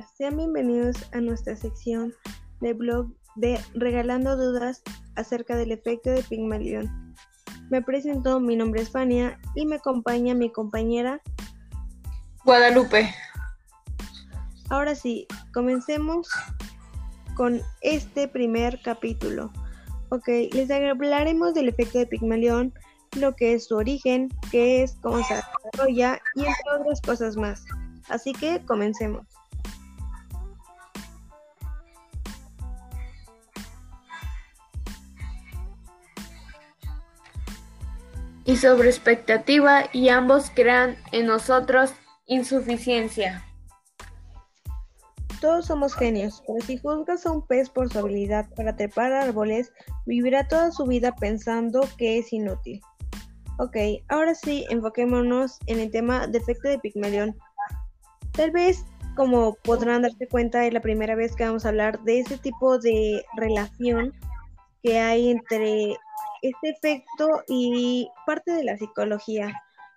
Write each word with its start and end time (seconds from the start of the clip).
Hola, 0.00 0.08
sean 0.16 0.36
bienvenidos 0.38 0.96
a 1.12 1.20
nuestra 1.20 1.54
sección 1.56 2.14
de 2.62 2.72
blog 2.72 3.12
de 3.36 3.60
Regalando 3.74 4.34
Dudas 4.34 4.82
acerca 5.16 5.56
del 5.56 5.72
efecto 5.72 6.08
de 6.08 6.22
Pigmalión. 6.22 7.14
Me 7.68 7.82
presento, 7.82 8.40
mi 8.40 8.56
nombre 8.56 8.80
es 8.80 8.90
Fania 8.90 9.38
y 9.54 9.66
me 9.66 9.76
acompaña 9.76 10.34
mi 10.34 10.50
compañera 10.50 11.20
Guadalupe. 12.46 13.14
Ahora 14.70 14.94
sí, 14.94 15.26
comencemos 15.52 16.30
con 17.34 17.60
este 17.82 18.26
primer 18.26 18.80
capítulo. 18.80 19.52
Ok, 20.08 20.28
les 20.52 20.70
hablaremos 20.70 21.52
del 21.52 21.68
efecto 21.68 21.98
de 21.98 22.06
Pigmalión, 22.06 22.72
lo 23.18 23.36
que 23.36 23.52
es 23.52 23.66
su 23.66 23.76
origen, 23.76 24.30
qué 24.50 24.82
es, 24.82 24.96
cómo 25.02 25.22
se 25.24 25.34
desarrolla 25.34 26.22
y 26.36 26.46
entre 26.46 26.80
otras 26.80 27.02
cosas 27.02 27.36
más. 27.36 27.66
Así 28.08 28.32
que 28.32 28.64
comencemos. 28.64 29.26
Y 38.50 38.56
sobre 38.56 38.88
expectativa 38.88 39.84
y 39.92 40.08
ambos 40.08 40.50
crean 40.52 40.96
en 41.12 41.26
nosotros 41.26 41.94
insuficiencia. 42.26 43.44
Todos 45.40 45.66
somos 45.66 45.94
genios, 45.94 46.42
pero 46.44 46.60
si 46.66 46.76
juzgas 46.76 47.26
a 47.26 47.30
un 47.30 47.46
pez 47.46 47.70
por 47.70 47.92
su 47.92 48.00
habilidad 48.00 48.48
para 48.56 48.74
trepar 48.74 49.12
árboles, 49.12 49.72
vivirá 50.04 50.48
toda 50.48 50.72
su 50.72 50.84
vida 50.84 51.14
pensando 51.14 51.82
que 51.96 52.18
es 52.18 52.32
inútil. 52.32 52.80
Ok, 53.60 53.76
ahora 54.08 54.34
sí, 54.34 54.66
enfoquémonos 54.68 55.60
en 55.66 55.78
el 55.78 55.92
tema 55.92 56.26
de 56.26 56.38
efecto 56.38 56.68
de 56.68 56.80
Pigmalión. 56.80 57.36
Tal 58.32 58.50
vez, 58.50 58.84
como 59.14 59.54
podrán 59.62 60.02
darse 60.02 60.26
cuenta, 60.26 60.66
es 60.66 60.74
la 60.74 60.80
primera 60.80 61.14
vez 61.14 61.36
que 61.36 61.44
vamos 61.44 61.64
a 61.64 61.68
hablar 61.68 62.02
de 62.02 62.18
ese 62.18 62.36
tipo 62.36 62.80
de 62.80 63.24
relación 63.36 64.12
que 64.82 64.98
hay 64.98 65.30
entre 65.30 65.96
este 66.42 66.70
efecto 66.70 67.42
y 67.48 68.08
parte 68.26 68.52
de 68.52 68.64
la 68.64 68.76
psicología. 68.76 69.52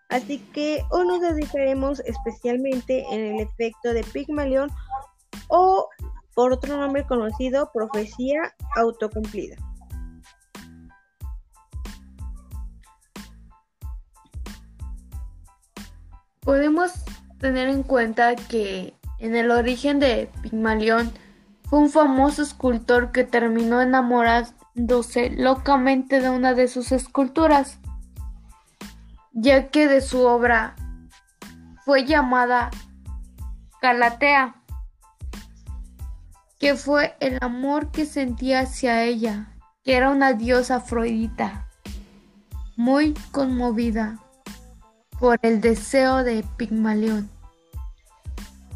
Así 0.10 0.40
que 0.54 0.84
hoy 0.92 1.08
nos 1.08 1.22
dedicaremos 1.22 2.00
especialmente 2.02 3.06
en 3.12 3.36
el 3.36 3.42
efecto 3.42 3.94
de 3.94 4.04
Pigmalión 4.04 4.70
o 5.48 5.88
por 6.36 6.54
otro 6.54 6.78
nombre 6.78 7.06
conocido, 7.06 7.72
profecía 7.74 8.54
autocumplida. 8.76 9.56
Podemos 16.42 16.92
tener 17.40 17.70
en 17.70 17.84
cuenta 17.84 18.36
que 18.36 18.94
en 19.20 19.36
el 19.36 19.52
origen 19.52 20.00
de 20.00 20.30
Pigmalión 20.42 21.12
fue 21.74 21.82
un 21.82 21.90
famoso 21.90 22.44
escultor 22.44 23.12
que 23.12 23.24
terminó 23.24 23.82
enamorándose 23.82 25.32
locamente 25.32 26.22
de 26.22 26.30
una 26.30 26.54
de 26.54 26.68
sus 26.68 26.92
esculturas, 26.92 27.80
ya 29.32 29.70
que 29.70 29.88
de 29.88 30.02
su 30.02 30.24
obra 30.24 30.76
fue 31.84 32.06
llamada 32.06 32.70
Galatea, 33.82 34.62
que 36.60 36.76
fue 36.76 37.16
el 37.20 37.40
amor 37.42 37.90
que 37.90 38.06
sentía 38.06 38.60
hacia 38.60 39.02
ella, 39.02 39.48
que 39.84 39.98
era 39.98 40.12
una 40.12 40.34
diosa 40.34 40.76
afrodita, 40.76 41.70
muy 42.76 43.16
conmovida 43.32 44.20
por 45.20 45.40
el 45.42 45.60
deseo 45.60 46.24
de 46.24 46.46
Pigmalión, 46.56 47.32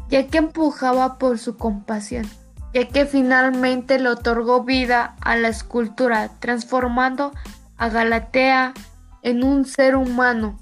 ya 0.08 0.26
que 0.26 0.38
empujaba 0.38 1.16
por 1.18 1.38
su 1.38 1.56
compasión, 1.56 2.28
ya 2.72 2.88
que 2.88 3.06
finalmente 3.06 3.98
le 3.98 4.10
otorgó 4.10 4.64
vida 4.64 5.16
a 5.20 5.36
la 5.36 5.48
escultura, 5.48 6.30
transformando 6.38 7.32
a 7.76 7.88
Galatea 7.88 8.74
en 9.22 9.44
un 9.44 9.64
ser 9.64 9.96
humano. 9.96 10.58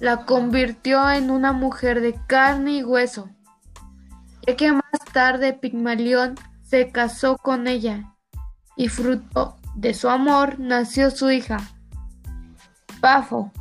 La 0.00 0.26
convirtió 0.26 1.10
en 1.10 1.30
una 1.30 1.52
mujer 1.52 2.00
de 2.00 2.18
carne 2.26 2.72
y 2.72 2.84
hueso, 2.84 3.30
ya 4.46 4.56
que 4.56 4.72
más 4.72 4.84
tarde 5.12 5.54
Pigmalión 5.54 6.34
se 6.62 6.90
casó 6.90 7.38
con 7.38 7.66
ella 7.66 8.12
y 8.76 8.88
fruto 8.88 9.56
de 9.74 9.94
su 9.94 10.08
amor 10.08 10.58
nació 10.58 11.10
su 11.10 11.30
hija, 11.30 11.58
Pafo. 13.00 13.52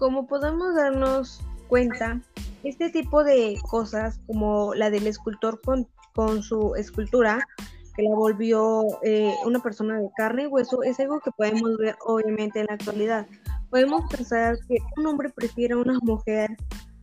Como 0.00 0.26
podemos 0.26 0.74
darnos 0.74 1.42
cuenta, 1.68 2.22
este 2.64 2.88
tipo 2.88 3.22
de 3.22 3.58
cosas, 3.68 4.18
como 4.26 4.74
la 4.74 4.88
del 4.88 5.06
escultor 5.06 5.60
con, 5.60 5.86
con 6.14 6.42
su 6.42 6.74
escultura, 6.74 7.46
que 7.94 8.04
la 8.04 8.14
volvió 8.14 8.86
eh, 9.02 9.34
una 9.44 9.58
persona 9.58 10.00
de 10.00 10.08
carne 10.16 10.44
y 10.44 10.46
hueso, 10.46 10.82
es 10.82 10.98
algo 11.00 11.20
que 11.20 11.30
podemos 11.32 11.76
ver 11.76 11.96
obviamente 12.06 12.60
en 12.60 12.66
la 12.68 12.74
actualidad. 12.76 13.26
Podemos 13.68 14.10
pensar 14.10 14.56
que 14.66 14.78
un 14.96 15.06
hombre 15.06 15.28
prefiere 15.28 15.74
a 15.74 15.76
una 15.76 15.98
mujer 16.00 16.56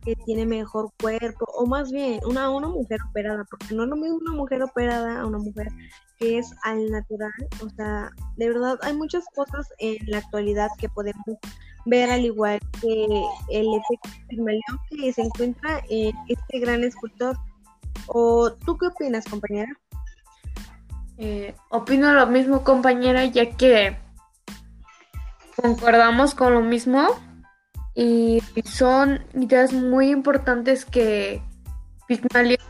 que 0.04 0.16
tiene 0.26 0.46
mejor 0.46 0.90
cuerpo, 1.00 1.46
o 1.54 1.66
más 1.66 1.90
bien 1.90 2.20
una, 2.26 2.50
una 2.50 2.68
mujer 2.68 3.00
operada, 3.10 3.44
porque 3.50 3.74
no 3.74 3.84
es 3.84 3.88
lo 3.88 3.96
mismo 3.96 4.18
una 4.18 4.32
mujer 4.32 4.62
operada 4.62 5.20
a 5.20 5.26
una 5.26 5.38
mujer 5.38 5.68
que 6.18 6.38
es 6.38 6.52
al 6.64 6.90
natural. 6.90 7.32
O 7.64 7.68
sea, 7.70 8.10
de 8.36 8.48
verdad 8.48 8.78
hay 8.82 8.94
muchas 8.94 9.24
cosas 9.34 9.66
en 9.78 9.98
la 10.06 10.18
actualidad 10.18 10.68
que 10.78 10.88
podemos 10.88 11.24
ver 11.84 12.10
al 12.10 12.24
igual 12.24 12.60
que 12.80 13.06
el 13.50 13.66
efecto 13.74 14.10
que 14.90 15.12
se 15.12 15.22
encuentra 15.22 15.82
en 15.88 16.14
este 16.28 16.58
gran 16.58 16.84
escultor. 16.84 17.36
¿O 18.06 18.52
tú 18.52 18.76
qué 18.78 18.86
opinas, 18.86 19.24
compañera? 19.26 19.70
Eh, 21.18 21.54
opino 21.70 22.12
lo 22.12 22.26
mismo, 22.26 22.62
compañera, 22.62 23.24
ya 23.24 23.50
que 23.56 23.96
concordamos 25.56 26.34
con 26.34 26.54
lo 26.54 26.60
mismo 26.60 27.08
y 27.98 28.40
son 28.64 29.24
ideas 29.34 29.72
muy 29.72 30.10
importantes 30.10 30.84
que 30.84 31.42
Pigmalión 32.06 32.60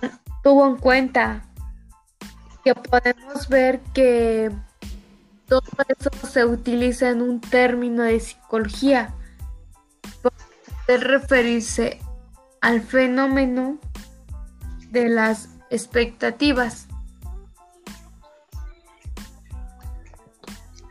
tuvo 0.42 0.66
en 0.66 0.76
cuenta. 0.78 1.44
Que 2.64 2.74
podemos 2.74 3.46
ver 3.50 3.80
que 3.92 4.50
todo 5.46 5.60
eso 5.86 6.10
se 6.26 6.46
utiliza 6.46 7.10
en 7.10 7.20
un 7.20 7.42
término 7.42 8.04
de 8.04 8.18
psicología 8.20 9.14
para 10.22 10.98
referirse 10.98 12.00
al 12.62 12.80
fenómeno 12.80 13.76
de 14.90 15.10
las 15.10 15.50
expectativas. 15.68 16.88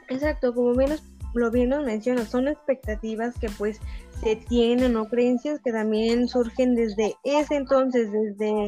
Exacto, 0.09 0.53
como 0.53 0.75
bien 0.75 0.95
lo 1.33 1.51
bien 1.51 1.69
nos 1.69 1.83
menciona, 1.83 2.25
son 2.25 2.47
expectativas 2.47 3.33
que 3.39 3.49
pues 3.49 3.79
se 4.21 4.35
tienen 4.35 4.95
o 4.95 5.05
creencias 5.05 5.59
que 5.63 5.71
también 5.71 6.27
surgen 6.27 6.75
desde 6.75 7.15
ese 7.23 7.55
entonces, 7.55 8.11
desde, 8.11 8.67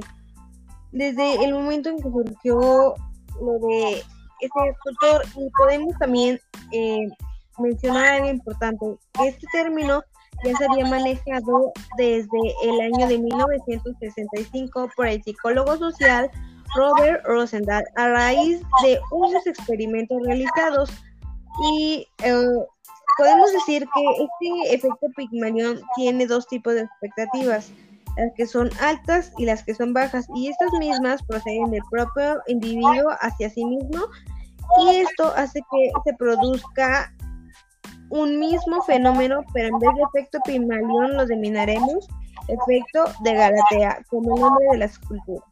desde 0.92 1.44
el 1.44 1.54
momento 1.54 1.90
en 1.90 1.98
que 1.98 2.04
surgió 2.04 2.96
lo 3.42 3.68
de 3.68 4.04
ese 4.42 4.70
escultor 4.70 5.24
y 5.36 5.50
podemos 5.58 5.98
también 6.00 6.40
eh, 6.72 7.08
mencionar 7.58 8.16
algo 8.16 8.30
importante. 8.30 8.86
Este 9.26 9.48
término 9.52 10.02
ya 10.44 10.56
se 10.56 10.66
había 10.66 10.86
manejado 10.86 11.74
desde 11.98 12.40
el 12.64 12.80
año 12.80 13.08
de 13.08 13.18
1965 13.18 14.90
por 14.96 15.08
el 15.08 15.22
psicólogo 15.24 15.78
social 15.78 16.30
Robert 16.76 17.26
Rosendahl 17.26 17.84
a 17.96 18.10
raíz 18.10 18.62
de 18.84 19.00
unos 19.12 19.46
experimentos 19.48 20.22
realizados. 20.26 20.90
Y 21.74 22.08
eh, 22.24 22.46
podemos 23.20 23.52
decir 23.52 23.86
que 23.94 24.24
este 24.24 24.76
efecto 24.76 25.08
Pigmalión 25.18 25.82
tiene 25.96 26.26
dos 26.26 26.48
tipos 26.48 26.74
de 26.74 26.82
expectativas 26.82 27.70
las 28.18 28.34
que 28.36 28.48
son 28.48 28.70
altas 28.82 29.32
y 29.38 29.46
las 29.46 29.64
que 29.64 29.76
son 29.76 29.94
bajas, 29.94 30.28
y 30.36 30.50
estas 30.50 30.72
mismas 30.80 31.22
proceden 31.24 31.72
del 31.72 31.84
propio 31.92 32.42
individuo 32.48 33.12
hacia 33.20 33.50
sí 33.50 33.64
mismo, 33.66 34.06
y 34.82 34.96
esto 34.96 35.34
hace 35.36 35.62
que 35.72 35.92
se 36.06 36.14
produzca 36.18 37.14
un 38.10 38.40
mismo 38.40 38.82
fenómeno, 38.84 39.42
pero 39.54 39.68
en 39.68 39.80
vez 39.80 39.90
de 39.96 40.02
efecto 40.04 40.40
Pigmalión 40.46 41.16
lo 41.16 41.26
denominaremos 41.26 42.08
efecto 42.48 43.04
de 43.24 43.34
Galatea, 43.34 44.02
como 44.10 44.36
nombre 44.38 44.66
de 44.72 44.78
la 44.80 44.86
escultura. 44.86 45.46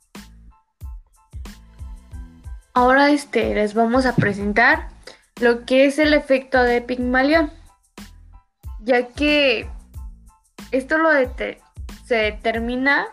Ahora 2.74 3.10
este, 3.12 3.54
les 3.54 3.74
vamos 3.74 4.06
a 4.06 4.16
presentar 4.16 4.90
lo 5.39 5.66
que 5.66 5.86
es 5.86 6.00
el 6.00 6.13
efecto 6.13 6.62
de 6.62 6.81
Pigmalión, 6.81 7.51
ya 8.81 9.07
que 9.07 9.69
esto 10.72 10.98
lo 10.98 11.10
se 12.06 12.16
determina 12.16 13.07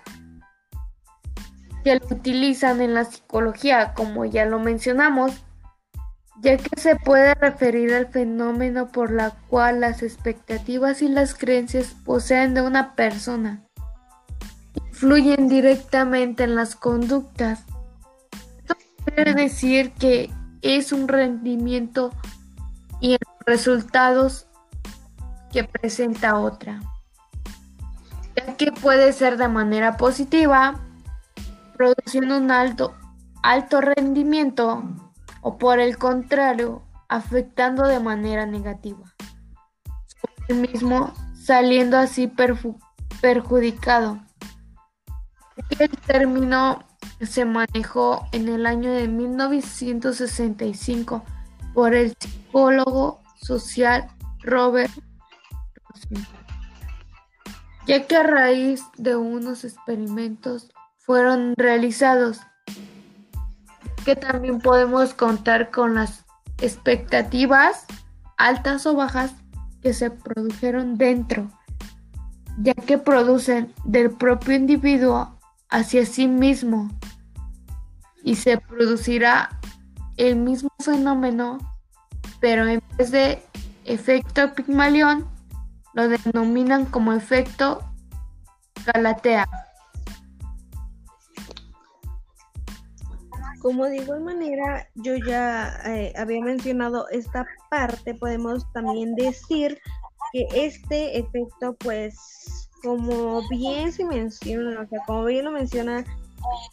que 1.82 1.97
lo 1.97 2.06
utilizan 2.06 2.81
en 2.81 2.94
la 2.94 3.05
psicología, 3.05 3.93
como 3.94 4.25
ya 4.25 4.47
lo 4.47 4.59
mencionamos, 4.59 5.32
ya 6.41 6.56
que 6.56 6.81
se 6.81 6.97
puede 6.97 7.35
referir 7.35 7.93
al 7.93 8.06
fenómeno 8.06 8.88
por 8.88 9.12
la 9.12 9.31
cual 9.49 9.81
las 9.81 10.03
expectativas 10.03 11.03
y 11.03 11.09
las 11.09 11.35
creencias 11.35 11.94
poseen 12.05 12.55
de 12.55 12.62
una 12.62 12.94
persona 12.94 13.65
influyen 14.75 15.49
directamente 15.49 16.44
en 16.44 16.55
las 16.55 16.75
conductas. 16.75 17.65
Esto 18.59 18.75
quiere 19.05 19.35
decir 19.35 19.93
que 19.93 20.31
es 20.64 20.93
un 20.93 21.08
rendimiento 21.08 22.11
y 22.99 23.12
en 23.12 23.19
los 23.37 23.46
resultados 23.46 24.46
que 25.52 25.62
presenta 25.62 26.38
otra, 26.38 26.81
ya 28.34 28.56
que 28.56 28.72
puede 28.72 29.12
ser 29.12 29.37
de 29.37 29.46
manera 29.46 29.99
positiva, 29.99 30.81
produciendo 31.76 32.38
un 32.38 32.50
alto, 32.50 32.94
alto 33.43 33.82
rendimiento 33.82 34.82
o 35.43 35.58
por 35.58 35.81
el 35.81 35.99
contrario, 35.99 36.82
afectando 37.08 37.87
de 37.87 38.00
manera 38.00 38.46
negativa. 38.46 39.12
El 40.49 40.56
mismo 40.56 41.12
saliendo 41.34 41.99
así 41.99 42.26
perjudicado. 43.20 44.19
El 45.78 45.90
término 45.90 46.82
se 47.21 47.45
manejó 47.45 48.27
en 48.33 48.49
el 48.49 48.67
año 48.67 48.93
de 48.93 49.06
1965 49.09 51.23
por 51.75 51.95
el 51.95 52.17
psicólogo 52.19 53.21
social 53.37 54.09
Robert 54.43 54.91
ya 57.87 58.06
que 58.06 58.17
a 58.17 58.23
raíz 58.23 58.83
de 58.97 59.17
unos 59.17 59.65
experimentos 59.65 60.71
fueron 60.99 61.55
realizados, 61.56 62.41
que 64.05 64.17
también 64.17 64.59
podemos 64.59 65.15
contar 65.15 65.71
con 65.71 65.95
las 65.95 66.25
expectativas 66.61 67.85
altas 68.37 68.87
o 68.87 68.95
bajas 68.95 69.35
que 69.83 69.93
se 69.93 70.11
produjeron 70.11 70.97
dentro, 70.97 71.51
ya 72.59 72.75
que 72.75 72.97
producen 72.97 73.73
del 73.85 74.11
propio 74.11 74.55
individuo 74.55 75.39
hacia 75.70 76.06
sí 76.06 76.28
mismo 76.28 76.90
y 78.22 78.37
se 78.37 78.58
producirá 78.58 79.61
el 80.16 80.37
mismo 80.37 80.70
fenómeno, 80.81 81.58
pero 82.40 82.66
en 82.66 82.82
vez 82.96 83.11
de 83.11 83.43
efecto 83.84 84.55
Pigmalión, 84.55 85.28
lo 85.93 86.08
denominan 86.08 86.87
como 86.87 87.12
efecto 87.12 87.82
Galatea. 88.87 89.46
Como 93.60 93.87
de 93.87 93.96
igual 93.96 94.22
manera 94.22 94.88
yo 94.94 95.14
ya 95.17 95.75
eh, 95.87 96.12
había 96.19 96.43
mencionado 96.43 97.08
esta 97.08 97.46
parte, 97.70 98.14
podemos 98.14 98.70
también 98.72 99.14
decir 99.14 99.78
que 100.32 100.46
este 100.52 101.19
efecto, 101.19 101.75
pues, 101.78 102.69
como 102.84 103.40
bien 103.48 103.90
se 103.92 104.04
menciona, 104.04 104.82
o 104.82 104.86
sea, 104.86 105.00
como 105.06 105.25
bien 105.25 105.46
lo 105.46 105.50
menciona 105.50 106.04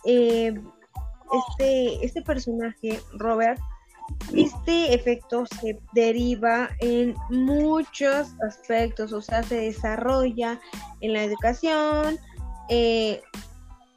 eh, 0.06 0.54
este, 1.32 2.06
este 2.06 2.22
personaje, 2.22 3.00
Robert, 3.14 3.60
este 4.34 4.94
efecto 4.94 5.46
se 5.62 5.80
deriva 5.94 6.70
en 6.80 7.16
muchos 7.30 8.34
aspectos, 8.46 9.14
o 9.14 9.22
sea, 9.22 9.42
se 9.42 9.56
desarrolla 9.56 10.60
en 11.00 11.14
la 11.14 11.24
educación, 11.24 12.20
eh, 12.70 13.22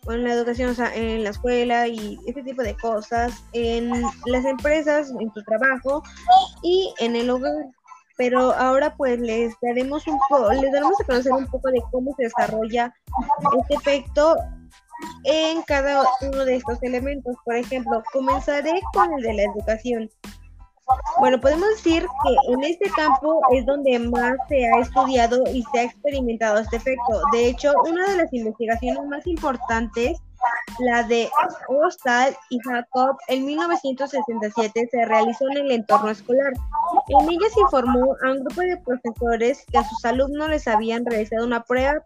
en 0.08 0.24
la 0.24 0.32
educación, 0.32 0.70
o 0.70 0.74
sea, 0.74 0.94
en 0.94 1.24
la 1.24 1.30
escuela 1.30 1.88
y 1.88 2.18
este 2.26 2.42
tipo 2.42 2.62
de 2.62 2.76
cosas, 2.76 3.32
en 3.52 3.90
las 4.26 4.44
empresas, 4.44 5.12
en 5.18 5.30
tu 5.32 5.42
trabajo 5.42 6.02
y 6.62 6.94
en 7.00 7.16
el 7.16 7.30
hogar. 7.30 7.52
Pero 8.16 8.52
ahora 8.52 8.94
pues 8.96 9.18
les 9.18 9.54
daremos 9.60 10.06
un 10.06 10.18
poco, 10.28 10.52
les 10.52 10.72
daremos 10.72 11.00
a 11.00 11.04
conocer 11.04 11.32
un 11.32 11.46
poco 11.46 11.70
de 11.70 11.82
cómo 11.90 12.14
se 12.16 12.24
desarrolla 12.24 12.94
este 13.60 13.74
efecto 13.74 14.36
en 15.24 15.62
cada 15.62 16.04
uno 16.22 16.44
de 16.44 16.56
estos 16.56 16.82
elementos. 16.82 17.36
Por 17.44 17.56
ejemplo, 17.56 18.02
comenzaré 18.12 18.80
con 18.92 19.12
el 19.14 19.22
de 19.22 19.34
la 19.34 19.42
educación. 19.42 20.10
Bueno, 21.18 21.40
podemos 21.40 21.68
decir 21.70 22.02
que 22.02 22.52
en 22.52 22.62
este 22.64 22.90
campo 22.90 23.40
es 23.52 23.64
donde 23.64 23.98
más 23.98 24.36
se 24.48 24.66
ha 24.66 24.80
estudiado 24.80 25.42
y 25.50 25.64
se 25.72 25.80
ha 25.80 25.82
experimentado 25.84 26.58
este 26.58 26.76
efecto. 26.76 27.22
De 27.32 27.48
hecho, 27.48 27.72
una 27.88 28.06
de 28.10 28.16
las 28.18 28.32
investigaciones 28.32 29.02
más 29.06 29.26
importantes 29.26 30.18
la 30.78 31.02
de 31.04 31.30
Ostal 31.68 32.36
y 32.50 32.58
Jacob 32.60 33.16
en 33.28 33.44
1967 33.44 34.88
se 34.90 35.04
realizó 35.04 35.44
en 35.50 35.58
el 35.58 35.70
entorno 35.72 36.10
escolar. 36.10 36.52
En 37.08 37.30
ella 37.30 37.46
se 37.52 37.60
informó 37.60 38.16
a 38.24 38.32
un 38.32 38.44
grupo 38.44 38.60
de 38.62 38.76
profesores 38.78 39.64
que 39.70 39.78
a 39.78 39.84
sus 39.84 40.04
alumnos 40.04 40.48
les 40.48 40.66
habían 40.66 41.04
realizado 41.04 41.46
una 41.46 41.62
prueba 41.62 42.00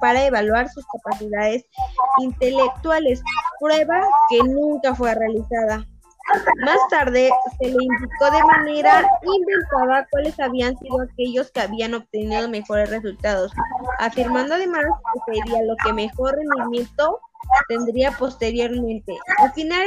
para, 0.00 0.24
evaluar 0.24 0.68
sus 0.70 0.84
capacidades 0.86 1.64
intelectuales, 2.18 3.22
prueba 3.60 4.00
que 4.28 4.38
nunca 4.44 4.94
fue 4.94 5.14
realizada. 5.14 5.86
Más 6.64 6.78
tarde 6.88 7.30
se 7.60 7.66
le 7.66 7.76
indicó 7.78 8.30
de 8.30 8.42
manera 8.44 9.06
inventada 9.22 10.06
cuáles 10.10 10.40
habían 10.40 10.76
sido 10.78 11.02
aquellos 11.02 11.50
que 11.50 11.60
habían 11.60 11.92
obtenido 11.92 12.48
mejores 12.48 12.88
resultados, 12.88 13.52
afirmando 13.98 14.54
además 14.54 14.84
que 15.12 15.34
sería 15.34 15.62
lo 15.62 15.76
que 15.84 15.92
mejor 15.92 16.34
rendimiento 16.34 17.20
tendría 17.68 18.12
posteriormente. 18.12 19.16
Al 19.38 19.52
final, 19.52 19.86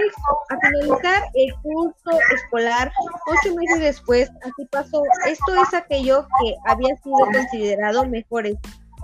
a 0.49 0.57
finalizar 0.59 1.23
el 1.33 1.53
curso 1.61 2.19
escolar, 2.33 2.91
ocho 3.27 3.55
meses 3.55 3.79
después, 3.79 4.29
así 4.43 4.65
pasó. 4.71 5.01
Esto 5.27 5.61
es 5.61 5.73
aquello 5.73 6.27
que 6.39 6.55
había 6.65 6.95
sido 6.97 7.17
considerado 7.31 8.05
mejores. 8.05 8.55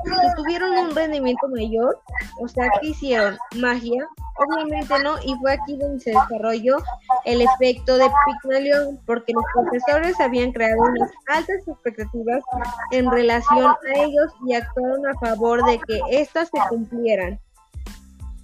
Si 0.04 0.36
tuvieron 0.36 0.78
un 0.78 0.96
rendimiento 0.96 1.48
mayor, 1.48 1.98
o 2.42 2.48
sea, 2.48 2.70
que 2.82 2.88
hicieron? 2.88 3.38
Magia, 3.56 4.06
obviamente 4.38 4.94
no, 5.02 5.16
y 5.24 5.34
fue 5.36 5.54
aquí 5.54 5.78
donde 5.78 6.00
se 6.00 6.12
desarrolló 6.12 6.78
el 7.24 7.42
efecto 7.42 7.98
de 7.98 8.10
Pygmalion, 8.26 9.00
porque 9.06 9.32
los 9.32 9.44
profesores 9.54 10.20
habían 10.20 10.52
creado 10.52 10.82
unas 10.82 11.10
altas 11.28 11.66
expectativas 11.68 12.44
en 12.92 13.10
relación 13.10 13.68
a 13.68 13.78
ellos 13.96 14.34
y 14.46 14.56
actuaron 14.56 15.08
a 15.08 15.14
favor 15.20 15.64
de 15.66 15.80
que 15.80 16.02
éstas 16.10 16.50
se 16.50 16.60
cumplieran. 16.70 17.40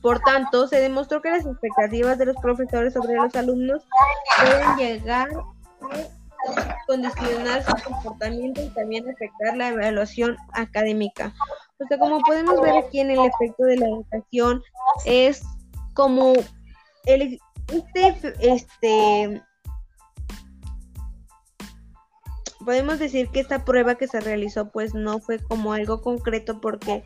Por 0.02 0.20
tanto, 0.20 0.68
se 0.68 0.80
demostró 0.80 1.22
que 1.22 1.30
las 1.30 1.46
expectativas 1.46 2.18
de 2.18 2.26
los 2.26 2.36
profesores 2.38 2.94
sobre 2.94 3.16
los 3.16 3.36
alumnos 3.36 3.84
pueden 4.40 4.78
llegar 4.78 5.28
a 6.48 6.78
condicionar 6.88 7.64
su 7.64 7.84
comportamiento 7.84 8.62
y 8.62 8.70
también 8.70 9.10
afectar 9.10 9.58
la 9.58 9.70
evaluación 9.70 10.38
académica. 10.54 11.34
O 11.80 11.88
sea, 11.88 12.00
como 12.00 12.22
podemos 12.22 12.62
ver 12.62 12.78
aquí 12.78 13.02
en 13.02 13.12
el 13.12 13.20
efecto 13.20 13.64
de 13.66 13.78
la 13.78 13.88
educación, 13.88 14.64
es 15.06 15.42
como 15.94 16.34
el, 17.06 17.40
este, 17.94 18.34
este, 18.40 19.42
podemos 22.70 23.00
decir 23.00 23.30
que 23.30 23.40
esta 23.40 23.66
prueba 23.66 23.96
que 23.96 24.08
se 24.08 24.20
realizó 24.20 24.70
pues 24.70 24.94
no 24.94 25.18
fue 25.18 25.40
como 25.40 25.74
algo 25.74 26.04
concreto 26.04 26.62
porque 26.62 27.04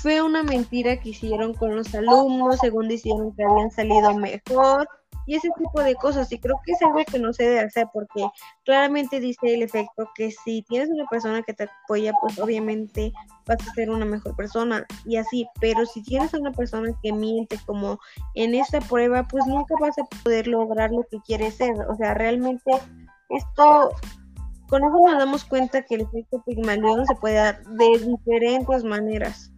fue 0.00 0.22
una 0.22 0.42
mentira 0.42 0.98
que 1.00 1.10
hicieron 1.10 1.52
con 1.52 1.76
los 1.76 1.94
alumnos, 1.94 2.56
según 2.62 2.88
dijeron 2.88 3.36
que 3.36 3.44
habían 3.44 3.70
salido 3.70 4.14
mejor 4.14 4.88
y 5.26 5.36
ese 5.36 5.50
tipo 5.58 5.82
de 5.82 5.96
cosas. 5.96 6.32
Y 6.32 6.38
creo 6.38 6.58
que 6.64 6.72
es 6.72 6.80
algo 6.80 7.04
que 7.04 7.18
no 7.18 7.34
se 7.34 7.42
debe 7.42 7.60
hacer 7.60 7.88
porque 7.92 8.26
claramente 8.64 9.20
dice 9.20 9.52
el 9.52 9.62
efecto 9.62 10.08
que 10.14 10.30
si 10.30 10.62
tienes 10.62 10.88
una 10.88 11.04
persona 11.04 11.42
que 11.42 11.52
te 11.52 11.64
apoya, 11.84 12.14
pues 12.22 12.38
obviamente 12.38 13.12
vas 13.46 13.58
a 13.68 13.74
ser 13.74 13.90
una 13.90 14.06
mejor 14.06 14.34
persona 14.34 14.86
y 15.04 15.16
así. 15.16 15.46
Pero 15.60 15.84
si 15.84 16.02
tienes 16.02 16.32
una 16.32 16.52
persona 16.52 16.90
que 17.02 17.12
miente 17.12 17.58
como 17.66 18.00
en 18.34 18.54
esta 18.54 18.80
prueba, 18.80 19.28
pues 19.28 19.44
nunca 19.46 19.74
vas 19.78 19.98
a 19.98 20.04
poder 20.24 20.46
lograr 20.46 20.90
lo 20.90 21.02
que 21.10 21.20
quieres 21.26 21.56
ser. 21.56 21.74
O 21.90 21.96
sea, 21.96 22.14
realmente 22.14 22.72
esto 23.28 23.90
con 24.72 24.82
eso 24.84 25.06
nos 25.06 25.18
damos 25.18 25.44
cuenta 25.44 25.82
que 25.82 25.96
el 25.96 26.00
efecto 26.00 26.42
Pigmalión 26.46 27.04
se 27.04 27.14
puede 27.16 27.34
dar 27.34 27.62
de 27.62 27.98
diferentes 27.98 28.82
maneras. 28.84 29.52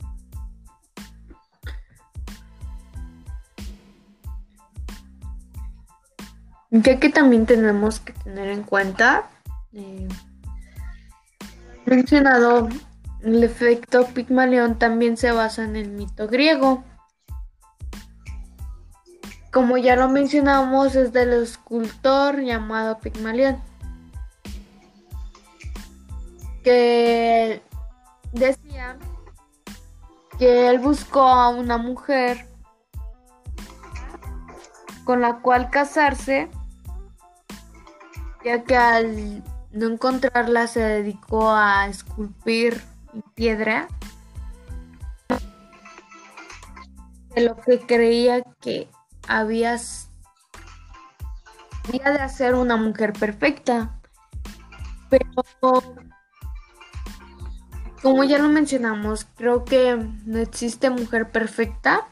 Ya 6.73 6.99
que 6.99 7.11
también 7.11 7.47
tenemos 7.47 8.01
que 8.01 8.13
tener 8.13 8.49
en 8.49 8.65
cuenta, 8.65 9.31
eh, 9.73 10.09
mencionado, 11.87 12.69
el 13.23 13.45
efecto 13.45 14.09
Pigmalión 14.15 14.81
también 14.81 15.17
se 15.17 15.31
basa 15.31 15.63
en 15.63 15.77
el 15.77 15.91
mito 15.93 16.27
griego. 16.27 16.83
Como 19.53 19.77
ya 19.77 19.95
lo 19.95 20.09
mencionamos, 20.09 20.97
es 20.97 21.13
del 21.13 21.35
escultor 21.35 22.41
llamado 22.41 22.99
Pigmalión, 22.99 23.63
que 26.65 27.63
decía 28.33 28.99
que 30.39 30.69
él 30.69 30.81
buscó 30.81 31.23
a 31.23 31.51
una 31.51 31.79
mujer 31.79 32.49
con 35.05 35.21
la 35.21 35.41
cual 35.41 35.71
casarse 35.71 36.51
ya 38.45 38.65
que 38.65 38.77
al 38.77 39.43
no 39.73 39.87
encontrarla 39.87 40.67
se 40.67 40.81
dedicó 40.81 41.51
a 41.51 41.87
esculpir 41.87 42.83
piedra 43.35 43.89
de 47.35 47.41
lo 47.43 47.57
que 47.57 47.81
creía 47.81 48.43
que 48.61 48.89
había 49.27 49.79
de 51.91 52.21
hacer 52.21 52.55
una 52.55 52.77
mujer 52.77 53.13
perfecta. 53.13 53.99
Pero 55.09 55.45
como 58.05 58.23
ya 58.23 58.37
lo 58.37 58.51
mencionamos, 58.51 59.27
creo 59.35 59.65
que 59.65 59.97
no 60.27 60.39
existe 60.39 60.91
mujer 60.91 61.31
perfecta. 61.31 62.07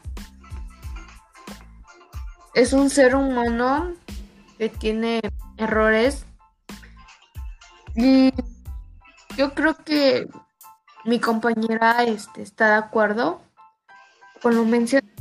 Es 2.55 2.73
un 2.73 2.89
ser 2.89 3.15
humano 3.15 3.93
que 4.57 4.69
tiene 4.69 5.21
errores. 5.55 6.25
Y 7.95 8.33
yo 9.37 9.53
creo 9.53 9.75
que 9.75 10.27
mi 11.05 11.19
compañera 11.19 12.03
este, 12.03 12.41
está 12.41 12.69
de 12.69 12.77
acuerdo 12.77 13.39
con 14.41 14.55
lo 14.55 14.65
mencionado. 14.65 15.13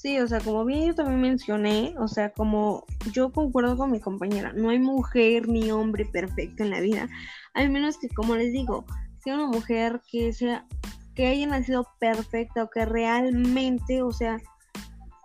Sí, 0.00 0.18
o 0.18 0.26
sea, 0.26 0.40
como 0.40 0.64
bien 0.64 0.86
yo 0.86 0.94
también 0.94 1.20
mencioné, 1.20 1.94
o 1.98 2.08
sea, 2.08 2.30
como 2.32 2.86
yo 3.12 3.30
concuerdo 3.30 3.76
con 3.76 3.90
mi 3.90 4.00
compañera, 4.00 4.50
no 4.54 4.70
hay 4.70 4.78
mujer 4.78 5.46
ni 5.46 5.70
hombre 5.70 6.06
perfecto 6.06 6.62
en 6.62 6.70
la 6.70 6.80
vida, 6.80 7.06
al 7.52 7.68
menos 7.68 7.98
que, 7.98 8.08
como 8.08 8.34
les 8.34 8.50
digo, 8.50 8.86
sea 9.22 9.34
una 9.34 9.48
mujer 9.48 10.00
que 10.10 10.32
sea, 10.32 10.66
que 11.14 11.26
haya 11.26 11.46
nacido 11.46 11.86
perfecta 11.98 12.62
o 12.62 12.70
que 12.70 12.86
realmente, 12.86 14.00
o 14.02 14.10
sea, 14.10 14.40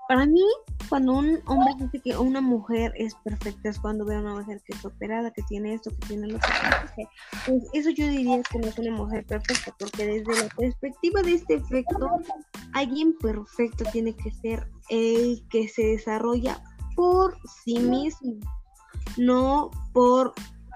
para 0.08 0.26
mí, 0.26 0.44
cuando 0.90 1.14
un 1.14 1.40
hombre 1.48 1.74
dice 1.80 2.00
que 2.00 2.18
una 2.18 2.42
mujer 2.42 2.94
es 2.96 3.16
perfecta, 3.16 3.70
es 3.70 3.80
cuando 3.80 4.06
ve 4.06 4.16
a 4.16 4.20
una 4.20 4.36
mujer 4.36 4.62
que 4.66 4.76
es 4.76 4.86
operada, 4.86 5.32
que 5.32 5.42
tiene 5.44 5.74
esto, 5.74 5.90
que 5.92 6.08
tiene 6.08 6.28
lo 6.28 6.40
que 6.40 7.08
Pues 7.46 7.64
eso 7.74 7.90
yo 7.90 8.08
diría 8.08 8.42
que 8.44 8.60
no 8.60 8.68
es 8.68 8.78
una 8.78 8.96
mujer 8.96 9.26
perfecta, 9.26 9.76
porque 9.80 10.06
desde 10.06 10.44
la 10.44 10.50
perspectiva 10.50 11.22
de 11.22 11.34
este 11.34 11.56
efecto, 11.56 12.10
alguien 12.74 13.16
perfecto 13.18 13.84
tiene 13.92 14.16
que 14.16 14.32
ser 14.32 14.68
el 14.90 15.44
que 15.50 15.68
se 15.68 15.84
desarrolla 15.84 16.62
por 16.96 17.38
sí 17.64 17.80
mismo, 17.80 18.36
no 19.18 19.72
por 19.94 20.34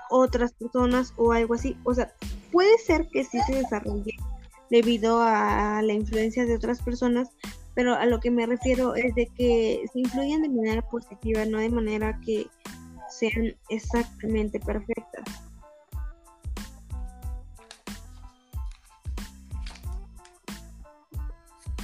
otras 0.10 0.54
personas 0.54 1.14
o 1.18 1.32
algo 1.32 1.54
así. 1.54 1.78
O 1.84 1.94
sea, 1.94 2.12
puede 2.52 2.78
ser 2.80 3.08
que 3.10 3.24
sí 3.24 3.40
se 3.46 3.56
desarrolle 3.56 4.14
debido 4.70 5.22
a 5.22 5.82
la 5.82 5.94
influencia 5.94 6.46
de 6.46 6.56
otras 6.56 6.82
personas, 6.82 7.30
pero 7.76 7.96
a 7.96 8.06
lo 8.06 8.20
que 8.20 8.32
me 8.32 8.46
refiero 8.46 8.96
es 8.96 9.14
de 9.16 9.28
que 9.38 9.84
se 9.92 10.00
influyen 10.00 10.42
de 10.42 10.50
manera 10.50 10.82
positiva, 10.82 11.46
no 11.46 11.60
de 11.60 11.70
manera 11.70 12.20
que 12.26 12.48
sean 13.10 13.56
exactamente 13.70 14.60
perfectas. 14.60 15.24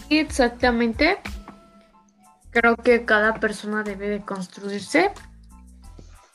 Exactamente. 0.09 1.17
Creo 2.51 2.77
que 2.77 3.03
cada 3.05 3.33
persona 3.39 3.83
debe 3.83 4.07
de 4.07 4.21
construirse 4.21 5.11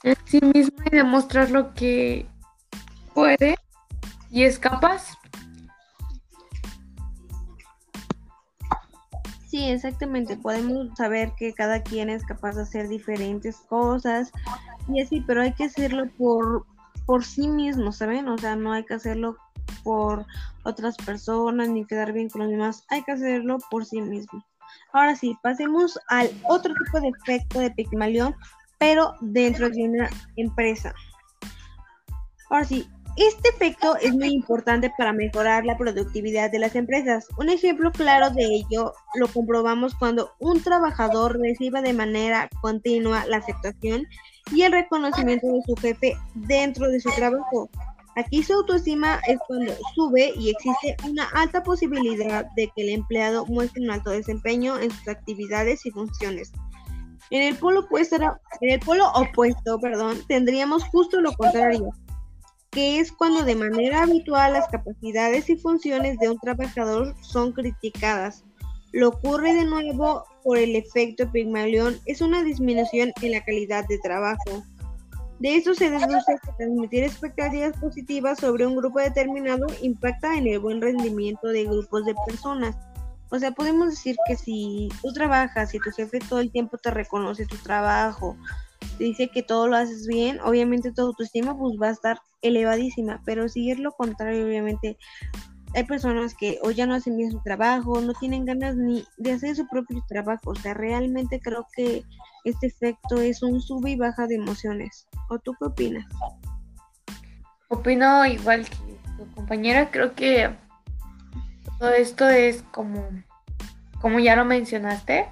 en 0.02 0.16
sí 0.26 0.40
misma 0.54 0.85
y 0.87 0.97
demostrar 0.97 1.50
lo 1.50 1.73
que 1.73 2.26
puede 3.14 3.57
y 4.30 4.45
es 4.45 4.59
capaz. 4.59 5.19
Sí, 9.50 9.64
exactamente. 9.64 10.37
Podemos 10.37 10.97
saber 10.97 11.33
que 11.37 11.52
cada 11.52 11.83
quien 11.83 12.09
es 12.09 12.25
capaz 12.25 12.54
de 12.54 12.62
hacer 12.62 12.88
diferentes 12.88 13.57
cosas 13.69 14.30
y 14.88 15.02
así, 15.02 15.25
pero 15.26 15.42
hay 15.42 15.52
que 15.52 15.64
hacerlo 15.64 16.04
por, 16.16 16.64
por 17.04 17.25
sí 17.25 17.49
mismo, 17.49 17.90
¿saben? 17.90 18.28
O 18.28 18.38
sea, 18.38 18.54
no 18.54 18.73
hay 18.73 18.85
que 18.85 18.95
hacerlo 18.95 19.37
por 19.83 20.25
otras 20.62 20.97
personas 20.99 21.69
ni 21.69 21.85
quedar 21.85 22.12
bien 22.12 22.28
con 22.28 22.42
los 22.42 22.50
demás. 22.50 22.85
Hay 22.90 23.02
que 23.02 23.11
hacerlo 23.11 23.59
por 23.73 23.85
sí 23.85 24.00
mismo. 24.00 24.45
Ahora 24.92 25.16
sí, 25.16 25.37
pasemos 25.42 25.99
al 26.07 26.30
otro 26.49 26.73
tipo 26.85 27.00
de 27.00 27.09
efecto 27.09 27.59
de 27.59 27.73
Pigmalión, 27.73 28.37
pero 28.78 29.14
dentro 29.21 29.69
de 29.69 29.83
una 29.83 30.11
empresa. 30.37 30.95
Ahora 32.50 32.64
sí, 32.66 32.88
este 33.20 33.50
efecto 33.50 33.96
es 33.98 34.14
muy 34.14 34.28
importante 34.28 34.90
para 34.96 35.12
mejorar 35.12 35.66
la 35.66 35.76
productividad 35.76 36.50
de 36.50 36.58
las 36.58 36.74
empresas. 36.74 37.28
Un 37.36 37.50
ejemplo 37.50 37.92
claro 37.92 38.30
de 38.30 38.46
ello 38.46 38.94
lo 39.14 39.28
comprobamos 39.28 39.94
cuando 39.94 40.32
un 40.38 40.62
trabajador 40.62 41.38
recibe 41.38 41.82
de 41.82 41.92
manera 41.92 42.48
continua 42.62 43.26
la 43.26 43.36
aceptación 43.36 44.06
y 44.52 44.62
el 44.62 44.72
reconocimiento 44.72 45.48
de 45.48 45.60
su 45.66 45.76
jefe 45.76 46.16
dentro 46.34 46.88
de 46.88 46.98
su 46.98 47.10
trabajo. 47.10 47.68
Aquí 48.16 48.42
su 48.42 48.54
autoestima 48.54 49.20
es 49.28 49.38
cuando 49.46 49.74
sube 49.94 50.32
y 50.36 50.48
existe 50.48 50.96
una 51.06 51.28
alta 51.34 51.62
posibilidad 51.62 52.46
de 52.56 52.70
que 52.74 52.82
el 52.82 52.88
empleado 52.88 53.44
muestre 53.44 53.82
un 53.82 53.90
alto 53.90 54.10
desempeño 54.10 54.78
en 54.78 54.90
sus 54.90 55.08
actividades 55.08 55.84
y 55.84 55.90
funciones. 55.90 56.52
En 57.28 57.42
el 57.42 57.54
polo 57.56 57.80
opuesto, 57.80 58.16
en 58.16 58.70
el 58.70 58.80
polo 58.80 59.12
opuesto 59.12 59.78
perdón, 59.78 60.20
tendríamos 60.26 60.84
justo 60.84 61.20
lo 61.20 61.34
contrario 61.34 61.92
que 62.70 63.00
es 63.00 63.10
cuando 63.10 63.42
de 63.42 63.56
manera 63.56 64.02
habitual 64.02 64.52
las 64.52 64.68
capacidades 64.68 65.50
y 65.50 65.56
funciones 65.56 66.18
de 66.18 66.28
un 66.28 66.38
trabajador 66.38 67.14
son 67.22 67.52
criticadas. 67.52 68.44
Lo 68.92 69.08
ocurre 69.08 69.54
de 69.54 69.64
nuevo 69.64 70.24
por 70.44 70.58
el 70.58 70.76
efecto 70.76 71.30
Pigmalión, 71.30 71.98
es 72.06 72.20
una 72.20 72.42
disminución 72.42 73.12
en 73.22 73.32
la 73.32 73.44
calidad 73.44 73.84
de 73.88 73.98
trabajo. 73.98 74.62
De 75.38 75.56
esto 75.56 75.74
se 75.74 75.90
deduce 75.90 76.38
que 76.44 76.52
transmitir 76.58 77.04
expectativas 77.04 77.76
positivas 77.78 78.38
sobre 78.38 78.66
un 78.66 78.76
grupo 78.76 79.00
determinado 79.00 79.66
impacta 79.80 80.36
en 80.36 80.46
el 80.46 80.58
buen 80.58 80.80
rendimiento 80.80 81.48
de 81.48 81.64
grupos 81.64 82.04
de 82.04 82.14
personas. 82.26 82.76
O 83.30 83.38
sea, 83.38 83.52
podemos 83.52 83.90
decir 83.90 84.16
que 84.26 84.36
si 84.36 84.88
tú 85.00 85.12
trabajas 85.12 85.72
y 85.74 85.78
tu 85.78 85.90
jefe 85.92 86.18
todo 86.28 86.40
el 86.40 86.50
tiempo 86.50 86.78
te 86.78 86.90
reconoce 86.90 87.46
tu 87.46 87.56
trabajo, 87.56 88.36
dice 89.04 89.28
que 89.28 89.42
todo 89.42 89.66
lo 89.66 89.76
haces 89.76 90.07
bien, 90.07 90.40
obviamente 90.40 90.92
tu 90.92 91.02
autoestima 91.02 91.57
pues 91.57 91.76
va 91.80 91.88
a 91.88 91.92
estar 91.92 92.21
elevadísima, 92.42 93.23
pero 93.25 93.49
si 93.49 93.71
es 93.71 93.78
lo 93.78 93.92
contrario, 93.92 94.45
obviamente 94.47 94.97
hay 95.75 95.85
personas 95.85 96.35
que 96.35 96.59
o 96.62 96.71
ya 96.71 96.87
no 96.87 96.95
hacen 96.95 97.16
bien 97.16 97.30
su 97.30 97.40
trabajo, 97.42 98.00
no 98.00 98.12
tienen 98.14 98.45
ganas 98.45 98.76
ni 98.76 99.04
de 99.16 99.33
hacer 99.33 99.57
su 99.57 99.66
propio 99.69 100.04
trabajo, 100.09 100.50
o 100.50 100.54
sea, 100.54 100.75
realmente 100.75 101.40
creo 101.40 101.66
que 101.75 102.04
este 102.45 102.66
efecto 102.66 103.21
es 103.21 103.42
un 103.42 103.61
sube 103.61 103.90
y 103.90 103.97
baja 103.97 104.26
de 104.26 104.37
emociones. 104.37 105.07
¿O 105.28 105.38
tú 105.38 105.54
qué 105.59 105.66
opinas? 105.66 106.07
Opino 107.69 108.26
igual 108.26 108.69
que 108.69 108.99
tu 109.16 109.30
compañera, 109.35 109.90
creo 109.90 110.14
que 110.14 110.50
todo 111.78 111.90
esto 111.90 112.28
es 112.28 112.62
como, 112.73 113.09
como 114.00 114.19
ya 114.19 114.37
lo 114.37 114.45
mencionaste, 114.45 115.26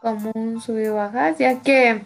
como 0.00 0.32
un 0.34 0.60
sube 0.60 0.86
y 0.86 0.88
baja, 0.88 1.36
ya 1.36 1.60
que 1.60 2.04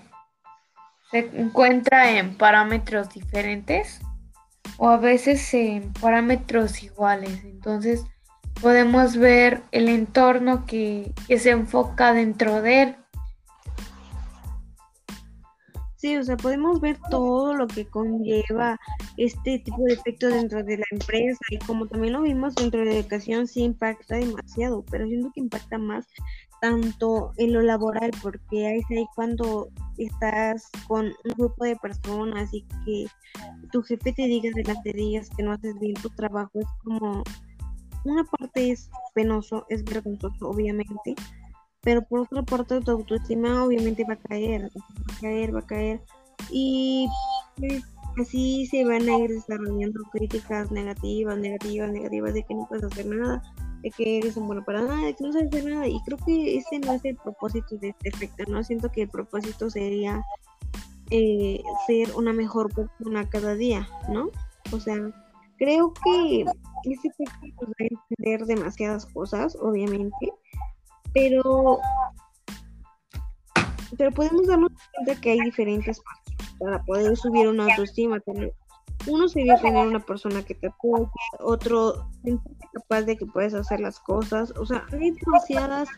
se 1.12 1.30
encuentra 1.34 2.18
en 2.18 2.36
parámetros 2.36 3.10
diferentes 3.10 4.00
o 4.78 4.88
a 4.88 4.96
veces 4.96 5.52
en 5.52 5.92
parámetros 5.92 6.82
iguales. 6.82 7.44
Entonces 7.44 8.04
podemos 8.62 9.16
ver 9.16 9.62
el 9.72 9.88
entorno 9.88 10.64
que, 10.64 11.12
se 11.28 11.50
enfoca 11.50 12.14
dentro 12.14 12.62
de 12.62 12.82
él. 12.82 12.96
Sí, 15.96 16.16
o 16.16 16.24
sea, 16.24 16.36
podemos 16.36 16.80
ver 16.80 16.96
todo 17.10 17.54
lo 17.54 17.68
que 17.68 17.86
conlleva 17.86 18.80
este 19.18 19.60
tipo 19.60 19.84
de 19.84 19.92
efecto 19.92 20.28
dentro 20.28 20.64
de 20.64 20.78
la 20.78 20.84
empresa 20.90 21.38
y 21.50 21.58
como 21.58 21.86
también 21.86 22.14
lo 22.14 22.22
vimos 22.22 22.56
dentro 22.56 22.80
de 22.80 22.86
la 22.86 22.94
educación 22.94 23.46
sí 23.46 23.62
impacta 23.62 24.16
demasiado, 24.16 24.84
pero 24.90 25.06
siento 25.06 25.30
que 25.32 25.40
impacta 25.40 25.78
más 25.78 26.06
tanto 26.62 27.32
en 27.38 27.52
lo 27.52 27.60
laboral, 27.60 28.12
porque 28.22 28.68
ahí 28.68 28.80
ahí 28.90 29.04
cuando 29.16 29.68
estás 29.98 30.70
con 30.86 31.06
un 31.06 31.34
grupo 31.36 31.64
de 31.64 31.74
personas 31.74 32.54
y 32.54 32.62
que 32.84 33.06
tu 33.72 33.82
jefe 33.82 34.12
te 34.12 34.28
diga 34.28 34.48
delante 34.54 34.92
de 34.92 35.02
ellas 35.02 35.28
que 35.36 35.42
no 35.42 35.50
haces 35.50 35.76
bien 35.80 35.94
tu 35.94 36.08
trabajo, 36.10 36.52
es 36.54 36.66
como 36.84 37.24
una 38.04 38.22
parte 38.22 38.70
es 38.70 38.88
penoso, 39.12 39.66
es 39.70 39.82
vergonzoso, 39.82 40.50
obviamente, 40.50 41.16
pero 41.80 42.00
por 42.02 42.20
otra 42.20 42.44
parte 42.44 42.80
tu 42.80 42.92
autoestima 42.92 43.64
obviamente 43.64 44.04
va 44.08 44.14
a 44.14 44.28
caer, 44.28 44.70
va 44.76 45.16
a 45.16 45.20
caer, 45.20 45.54
va 45.54 45.58
a 45.58 45.66
caer, 45.66 46.00
y 46.48 47.08
pues, 47.56 47.82
así 48.20 48.66
se 48.66 48.84
van 48.84 49.08
a 49.08 49.18
ir 49.18 49.30
desarrollando 49.30 50.00
críticas 50.12 50.70
negativas, 50.70 51.36
negativas, 51.38 51.90
negativas 51.90 52.34
de 52.34 52.44
que 52.44 52.54
no 52.54 52.66
puedes 52.68 52.84
hacer 52.84 53.06
nada 53.06 53.42
de 53.82 53.90
que 53.90 54.18
eres 54.18 54.36
un 54.36 54.46
bueno 54.46 54.64
para 54.64 54.82
nada, 54.82 55.06
de 55.06 55.14
que 55.14 55.24
no 55.24 55.32
sabes 55.32 55.48
hacer 55.48 55.64
nada. 55.64 55.86
Y 55.86 56.00
creo 56.04 56.18
que 56.24 56.56
ese 56.56 56.78
no 56.78 56.92
es 56.92 57.04
el 57.04 57.16
propósito 57.16 57.76
de 57.76 57.90
este 57.90 58.08
efecto, 58.08 58.44
¿no? 58.48 58.62
Siento 58.62 58.90
que 58.90 59.02
el 59.02 59.08
propósito 59.08 59.68
sería 59.68 60.22
eh, 61.10 61.62
ser 61.86 62.14
una 62.14 62.32
mejor 62.32 62.72
persona 62.72 63.28
cada 63.28 63.54
día, 63.54 63.88
¿no? 64.08 64.30
O 64.72 64.80
sea, 64.80 64.96
creo 65.58 65.92
que 66.04 66.44
ese 66.84 67.08
efecto 67.08 67.66
nos 67.66 67.70
va 67.70 67.74
a 67.80 67.88
entender 67.90 68.46
demasiadas 68.46 69.06
cosas, 69.06 69.56
obviamente, 69.60 70.32
pero 71.12 71.78
pero 73.98 74.10
podemos 74.10 74.46
darnos 74.46 74.72
cuenta 74.94 75.20
que 75.20 75.32
hay 75.32 75.40
diferentes 75.40 76.00
para 76.58 76.82
poder 76.84 77.16
subir 77.16 77.48
una 77.48 77.64
autoestima. 77.64 78.20
Uno 79.06 79.28
sería 79.28 79.56
tener 79.60 79.86
una 79.86 80.00
persona 80.00 80.42
que 80.42 80.54
te 80.54 80.68
apoye, 80.68 81.06
otro 81.40 82.08
capaz 82.72 83.02
de 83.02 83.16
que 83.16 83.26
puedes 83.26 83.54
hacer 83.54 83.80
las 83.80 83.98
cosas. 84.00 84.52
O 84.56 84.64
sea, 84.64 84.84
hay 84.92 85.10
demasiadas 85.10 85.88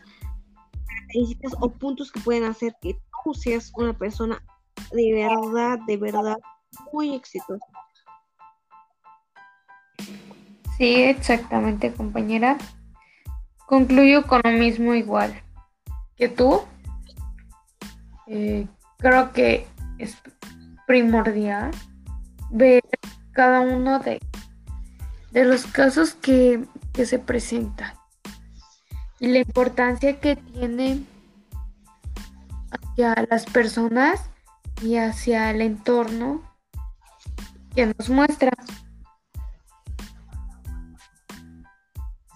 características 0.87 1.53
o 1.59 1.69
puntos 1.69 2.11
que 2.11 2.19
pueden 2.21 2.45
hacer 2.45 2.75
que 2.81 2.97
tú 3.23 3.33
seas 3.33 3.71
una 3.75 3.93
persona 3.93 4.41
de 4.91 5.13
verdad, 5.13 5.79
de 5.87 5.97
verdad, 5.97 6.37
muy 6.91 7.15
exitosa. 7.15 7.65
Sí, 10.77 11.03
exactamente, 11.03 11.93
compañera. 11.93 12.57
Concluyo 13.65 14.27
con 14.27 14.41
lo 14.43 14.51
mismo 14.51 14.93
igual 14.93 15.41
que 16.15 16.29
tú. 16.29 16.61
Eh, 18.27 18.67
creo 18.97 19.31
que 19.31 19.67
es 19.99 20.17
primordial 20.87 21.71
ver 22.55 22.83
cada 23.33 23.59
uno 23.59 23.99
de, 23.99 24.19
de 25.31 25.45
los 25.45 25.65
casos 25.65 26.13
que, 26.13 26.65
que 26.93 27.05
se 27.05 27.19
presentan 27.19 27.93
y 29.19 29.27
la 29.27 29.39
importancia 29.39 30.19
que 30.19 30.35
tiene 30.35 31.03
hacia 32.71 33.27
las 33.29 33.45
personas 33.45 34.29
y 34.81 34.95
hacia 34.95 35.51
el 35.51 35.61
entorno 35.61 36.41
que 37.75 37.87
nos 37.87 38.09
muestra. 38.09 38.51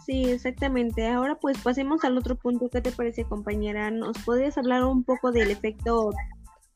Sí, 0.06 0.26
exactamente. 0.32 1.08
Ahora 1.08 1.36
pues 1.36 1.58
pasemos 1.60 2.04
al 2.04 2.18
otro 2.18 2.36
punto. 2.36 2.70
¿Qué 2.70 2.82
te 2.82 2.92
parece, 2.92 3.26
compañera? 3.26 3.92
¿Nos 3.92 4.18
podrías 4.20 4.58
hablar 4.58 4.84
un 4.84 5.04
poco 5.04 5.32
del 5.32 5.52
efecto 5.52 6.12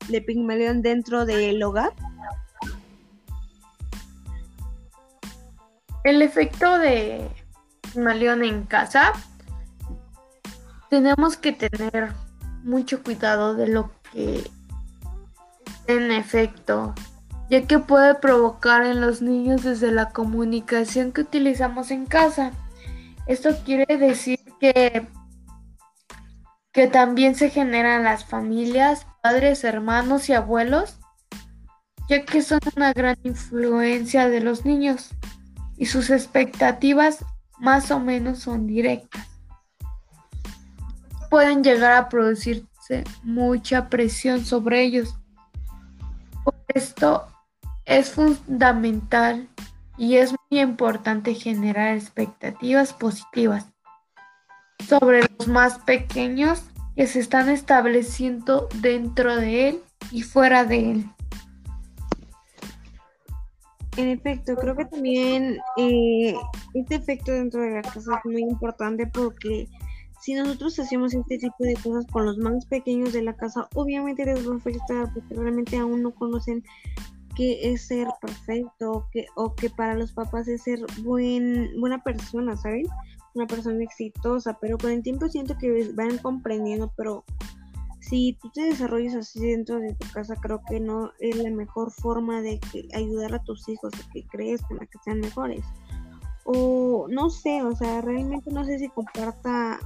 de 0.08 0.22
Pigmalión 0.22 0.82
dentro 0.82 1.26
del 1.26 1.62
hogar? 1.62 1.92
El 6.04 6.20
efecto 6.20 6.78
de 6.78 7.30
Pigmalión 7.80 8.44
en 8.44 8.64
casa 8.64 9.12
tenemos 10.90 11.38
que 11.38 11.52
tener 11.52 12.12
mucho 12.62 13.02
cuidado 13.02 13.54
de 13.54 13.68
lo 13.68 13.90
que 14.12 14.44
en 15.86 16.12
efecto, 16.12 16.94
ya 17.48 17.66
que 17.66 17.78
puede 17.78 18.14
provocar 18.16 18.84
en 18.84 19.00
los 19.00 19.22
niños 19.22 19.62
desde 19.62 19.92
la 19.92 20.10
comunicación 20.10 21.10
que 21.10 21.22
utilizamos 21.22 21.90
en 21.90 22.04
casa. 22.04 22.52
Esto 23.26 23.56
quiere 23.64 23.96
decir 23.96 24.40
que, 24.60 25.06
que 26.72 26.86
también 26.86 27.34
se 27.34 27.48
generan 27.48 28.04
las 28.04 28.26
familias, 28.26 29.06
padres, 29.22 29.64
hermanos 29.64 30.28
y 30.28 30.34
abuelos, 30.34 30.98
ya 32.10 32.26
que 32.26 32.42
son 32.42 32.60
una 32.76 32.92
gran 32.92 33.16
influencia 33.24 34.28
de 34.28 34.40
los 34.40 34.66
niños 34.66 35.14
y 35.76 35.86
sus 35.86 36.10
expectativas 36.10 37.24
más 37.58 37.90
o 37.90 38.00
menos 38.00 38.40
son 38.40 38.66
directas. 38.66 39.26
Pueden 41.30 41.64
llegar 41.64 41.92
a 41.92 42.08
producirse 42.08 43.04
mucha 43.22 43.88
presión 43.88 44.44
sobre 44.44 44.82
ellos. 44.82 45.16
Por 46.44 46.54
esto 46.68 47.26
es 47.84 48.10
fundamental 48.10 49.48
y 49.96 50.16
es 50.16 50.34
muy 50.50 50.60
importante 50.60 51.34
generar 51.34 51.96
expectativas 51.96 52.92
positivas 52.92 53.66
sobre 54.88 55.22
los 55.38 55.48
más 55.48 55.78
pequeños 55.78 56.62
que 56.96 57.06
se 57.06 57.20
están 57.20 57.48
estableciendo 57.48 58.68
dentro 58.76 59.36
de 59.36 59.68
él 59.68 59.82
y 60.10 60.22
fuera 60.22 60.64
de 60.64 60.90
él. 60.90 61.10
En 63.96 64.08
efecto, 64.08 64.56
creo 64.56 64.74
que 64.76 64.86
también 64.86 65.58
eh, 65.76 66.34
este 66.74 66.96
efecto 66.96 67.32
dentro 67.32 67.62
de 67.62 67.70
la 67.70 67.82
casa 67.82 68.20
es 68.24 68.30
muy 68.30 68.42
importante 68.42 69.06
porque 69.06 69.68
si 70.20 70.34
nosotros 70.34 70.78
hacemos 70.78 71.14
este 71.14 71.38
tipo 71.38 71.56
de 71.60 71.74
cosas 71.74 72.06
con 72.10 72.24
los 72.24 72.38
más 72.38 72.64
pequeños 72.66 73.12
de 73.12 73.22
la 73.22 73.36
casa, 73.36 73.68
obviamente 73.74 74.24
les 74.24 74.48
va 74.48 74.54
a 74.54 74.56
afectar 74.56 75.12
porque 75.12 75.34
realmente 75.34 75.76
aún 75.76 76.02
no 76.02 76.12
conocen 76.12 76.64
que 77.36 77.72
es 77.72 77.86
ser 77.86 78.08
perfecto 78.20 79.08
que, 79.12 79.26
o 79.36 79.54
que 79.54 79.68
para 79.70 79.94
los 79.94 80.12
papás 80.12 80.48
es 80.48 80.62
ser 80.62 80.80
buen, 81.02 81.78
buena 81.78 82.02
persona, 82.02 82.56
¿saben? 82.56 82.86
Una 83.34 83.46
persona 83.46 83.82
exitosa, 83.82 84.56
pero 84.60 84.78
con 84.78 84.92
el 84.92 85.02
tiempo 85.02 85.28
siento 85.28 85.56
que 85.58 85.92
van 85.94 86.18
comprendiendo, 86.18 86.92
pero 86.96 87.24
si 88.08 88.36
tú 88.40 88.50
te 88.50 88.62
desarrollas 88.62 89.14
así 89.14 89.40
dentro 89.40 89.78
de 89.78 89.94
tu 89.94 90.06
casa, 90.12 90.36
creo 90.36 90.60
que 90.68 90.80
no 90.80 91.12
es 91.20 91.36
la 91.36 91.50
mejor 91.50 91.90
forma 91.90 92.42
de 92.42 92.60
ayudar 92.94 93.34
a 93.34 93.42
tus 93.42 93.68
hijos 93.68 93.92
a 93.94 94.10
que 94.12 94.26
crezcan, 94.26 94.82
a 94.82 94.86
que 94.86 94.98
sean 95.04 95.20
mejores. 95.20 95.64
O 96.44 97.06
no 97.08 97.30
sé, 97.30 97.62
o 97.62 97.74
sea, 97.74 98.02
realmente 98.02 98.50
no 98.50 98.64
sé 98.64 98.78
si 98.78 98.88
comparta 98.88 99.80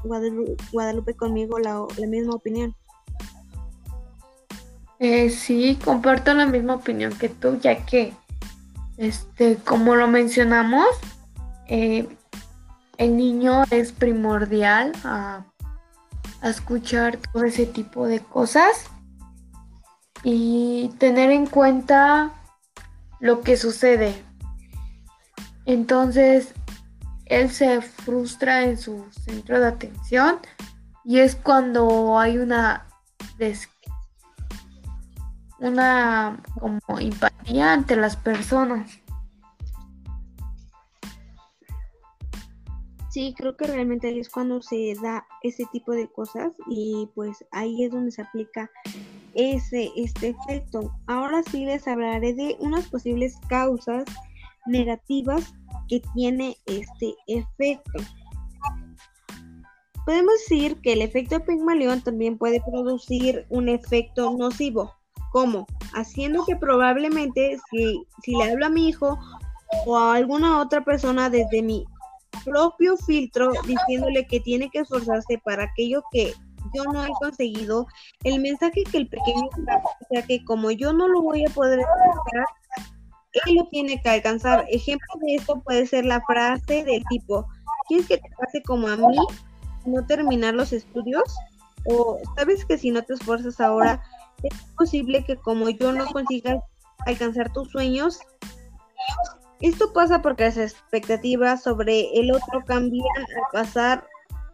Guadalupe, 0.73 1.15
conmigo 1.15 1.59
la, 1.61 1.87
la 1.97 2.07
misma 2.09 2.35
opinión. 2.35 2.75
Eh, 4.99 5.31
sí, 5.31 5.79
comparto 5.85 6.35
la 6.35 6.47
misma 6.47 6.75
opinión 6.75 7.17
que 7.17 7.29
tú, 7.29 7.61
ya 7.61 7.87
que, 7.87 8.13
este, 8.97 9.57
como 9.57 9.95
lo 9.95 10.09
mencionamos, 10.09 10.87
eh, 11.69 12.09
el 12.97 13.17
niño 13.17 13.63
es 13.71 13.93
primordial 13.93 14.93
a, 15.05 15.45
a 16.41 16.51
escuchar 16.51 17.19
todo 17.19 17.45
ese 17.45 17.67
tipo 17.67 18.07
de 18.07 18.21
cosas 18.21 18.87
y 20.23 20.91
tener 20.99 21.31
en 21.31 21.47
cuenta 21.47 22.33
lo 23.21 23.41
que 23.41 23.57
sucede. 23.57 24.23
Entonces, 25.65 26.55
él 27.27 27.51
se 27.51 27.83
frustra 27.83 28.65
en 28.65 28.79
su 28.79 29.05
centro 29.25 29.61
de 29.61 29.67
atención 29.67 30.39
y 31.05 31.19
es 31.19 31.37
cuando 31.37 32.19
hay 32.19 32.39
una 32.39 32.87
una 35.59 36.43
como 36.59 36.99
empatía 36.99 37.73
ante 37.73 37.97
las 37.97 38.17
personas. 38.17 38.99
Sí, 43.19 43.35
creo 43.37 43.57
que 43.57 43.67
realmente 43.67 44.07
ahí 44.07 44.21
es 44.21 44.29
cuando 44.29 44.63
se 44.63 44.95
da 45.03 45.27
ese 45.43 45.65
tipo 45.73 45.91
de 45.91 46.07
cosas 46.07 46.53
y 46.69 47.11
pues 47.17 47.45
ahí 47.51 47.83
es 47.83 47.91
donde 47.91 48.13
se 48.13 48.23
aplica 48.23 48.71
ese 49.35 49.91
este 49.97 50.29
efecto. 50.29 50.95
Ahora 51.09 51.43
sí 51.51 51.65
les 51.65 51.89
hablaré 51.89 52.33
de 52.35 52.57
unas 52.61 52.87
posibles 52.87 53.37
causas 53.49 54.05
negativas 54.67 55.53
que 55.89 56.01
tiene 56.15 56.57
este 56.67 57.17
efecto. 57.27 57.99
Podemos 60.07 60.35
decir 60.35 60.81
que 60.81 60.93
el 60.93 61.03
efecto 61.03 61.45
Pygmalion 61.45 62.01
también 62.03 62.39
puede 62.39 62.63
producir 62.71 63.47
un 63.49 63.69
efecto 63.69 64.33
nocivo, 64.39 64.95
¿Cómo? 65.33 65.67
Haciendo 65.93 66.45
que 66.47 66.55
probablemente 66.55 67.59
si, 67.69 68.01
si 68.23 68.37
le 68.37 68.53
hablo 68.53 68.67
a 68.67 68.71
mi 68.71 68.89
hijo 68.91 69.19
o 69.87 69.99
a 69.99 70.15
alguna 70.15 70.61
otra 70.61 70.85
persona 70.85 71.29
desde 71.29 71.63
mi 71.63 71.85
propio 72.45 72.97
filtro 72.97 73.53
diciéndole 73.67 74.27
que 74.27 74.41
tiene 74.41 74.71
que 74.71 74.81
esforzarse 74.81 75.39
para 75.45 75.65
aquello 75.65 76.03
que 76.11 76.35
yo 76.75 76.85
no 76.85 77.05
he 77.05 77.11
conseguido, 77.21 77.87
el 78.25 78.41
mensaje 78.41 78.85
que 78.85 78.99
el 78.99 79.09
pequeño 79.09 79.45
o 79.45 80.07
sea 80.11 80.23
que 80.23 80.45
como 80.45 80.71
yo 80.71 80.93
no 80.93 81.09
lo 81.09 81.23
voy 81.23 81.45
a 81.45 81.51
poder 81.51 81.81
alcanzar, 81.81 82.45
él 83.47 83.55
lo 83.57 83.67
tiene 83.67 84.01
que 84.01 84.09
alcanzar. 84.09 84.67
Ejemplo 84.69 85.07
de 85.21 85.37
esto 85.37 85.61
puede 85.61 85.87
ser 85.87 86.05
la 86.05 86.21
frase 86.23 86.85
del 86.85 87.03
tipo, 87.11 87.47
¿quieres 87.87 88.07
que 88.07 88.19
te 88.19 88.29
pase 88.39 88.63
como 88.63 88.89
a 88.89 88.97
mí? 88.97 89.17
No 89.87 90.05
terminar 90.07 90.55
los 90.55 90.73
estudios. 90.73 91.35
O 91.87 92.19
sabes 92.37 92.65
que 92.65 92.77
si 92.77 92.91
no 92.91 93.03
te 93.03 93.15
esfuerzas 93.15 93.61
ahora, 93.61 94.03
es 94.43 94.55
posible 94.77 95.25
que 95.25 95.37
como 95.37 95.69
yo 95.71 95.93
no 95.93 96.07
consiga 96.07 96.63
alcanzar 97.07 97.53
tus 97.53 97.71
sueños, 97.71 98.19
esto 99.61 99.93
pasa 99.93 100.23
porque 100.23 100.45
las 100.45 100.57
expectativas 100.57 101.63
sobre 101.63 102.13
el 102.19 102.31
otro 102.33 102.65
cambian 102.67 103.05
al 103.17 103.43
pasar 103.53 104.07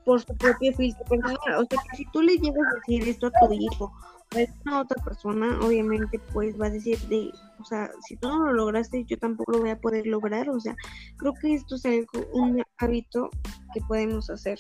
por 0.04 0.20
su 0.20 0.36
propio 0.36 0.72
filtro 0.74 1.04
personal. 1.04 1.36
O 1.58 1.66
sea, 1.68 1.82
que 1.90 1.96
si 1.96 2.06
tú 2.12 2.22
le 2.22 2.36
llegas 2.36 2.66
a 2.70 2.74
decir 2.76 3.08
esto 3.08 3.26
a 3.28 3.46
tu 3.46 3.52
hijo 3.52 3.84
o 3.84 4.38
a 4.38 4.46
una 4.64 4.80
otra 4.80 5.02
persona, 5.02 5.58
obviamente 5.62 6.18
pues 6.32 6.58
va 6.60 6.66
a 6.66 6.70
decir 6.70 6.98
de, 7.08 7.30
o 7.60 7.64
sea, 7.64 7.90
si 8.06 8.16
tú 8.16 8.28
no 8.28 8.46
lo 8.46 8.52
lograste, 8.52 9.04
yo 9.04 9.18
tampoco 9.18 9.52
lo 9.52 9.60
voy 9.60 9.70
a 9.70 9.80
poder 9.80 10.06
lograr. 10.06 10.48
O 10.50 10.60
sea, 10.60 10.74
creo 11.16 11.32
que 11.40 11.54
esto 11.54 11.76
es 11.76 11.84
algo, 11.86 12.26
un 12.32 12.62
hábito 12.78 13.30
que 13.72 13.80
podemos 13.88 14.30
hacer. 14.30 14.58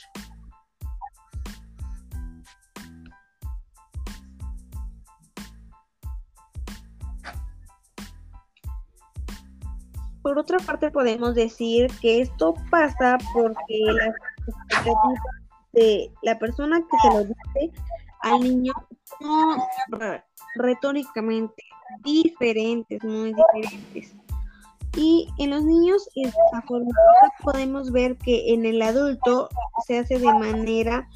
Por 10.24 10.38
otra 10.38 10.58
parte, 10.58 10.90
podemos 10.90 11.34
decir 11.34 11.90
que 12.00 12.22
esto 12.22 12.54
pasa 12.70 13.18
porque 13.34 13.78
las 13.92 14.14
expectativas 14.48 15.20
de 15.74 16.10
la 16.22 16.38
persona 16.38 16.80
que 16.80 16.96
se 17.02 17.14
lo 17.14 17.24
dice 17.24 17.78
al 18.22 18.40
niño 18.40 18.72
son 19.20 19.60
retóricamente 20.54 21.62
diferentes, 22.02 23.04
muy 23.04 23.34
diferentes. 23.34 24.16
Y 24.96 25.28
en 25.38 25.50
los 25.50 25.62
niños, 25.62 26.08
podemos 27.42 27.92
ver 27.92 28.16
que 28.16 28.54
en 28.54 28.64
el 28.64 28.80
adulto 28.80 29.50
se 29.86 29.98
hace 29.98 30.18
de 30.18 30.32
manera 30.32 31.06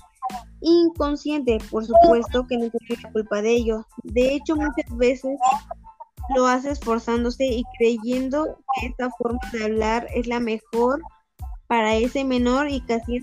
inconsciente, 0.60 1.56
por 1.70 1.86
supuesto 1.86 2.46
que 2.46 2.58
no 2.58 2.68
tiene 2.68 3.10
culpa 3.10 3.40
de 3.40 3.52
ello. 3.52 3.86
De 4.02 4.34
hecho, 4.34 4.54
muchas 4.54 4.94
veces 4.98 5.38
lo 6.34 6.46
hace 6.46 6.70
esforzándose 6.70 7.46
y 7.46 7.62
creyendo 7.78 8.58
que 8.74 8.86
esta 8.86 9.10
forma 9.10 9.40
de 9.52 9.64
hablar 9.64 10.06
es 10.14 10.26
la 10.26 10.40
mejor 10.40 11.00
para 11.66 11.94
ese 11.94 12.24
menor 12.24 12.68
y 12.68 12.80
casi 12.80 13.22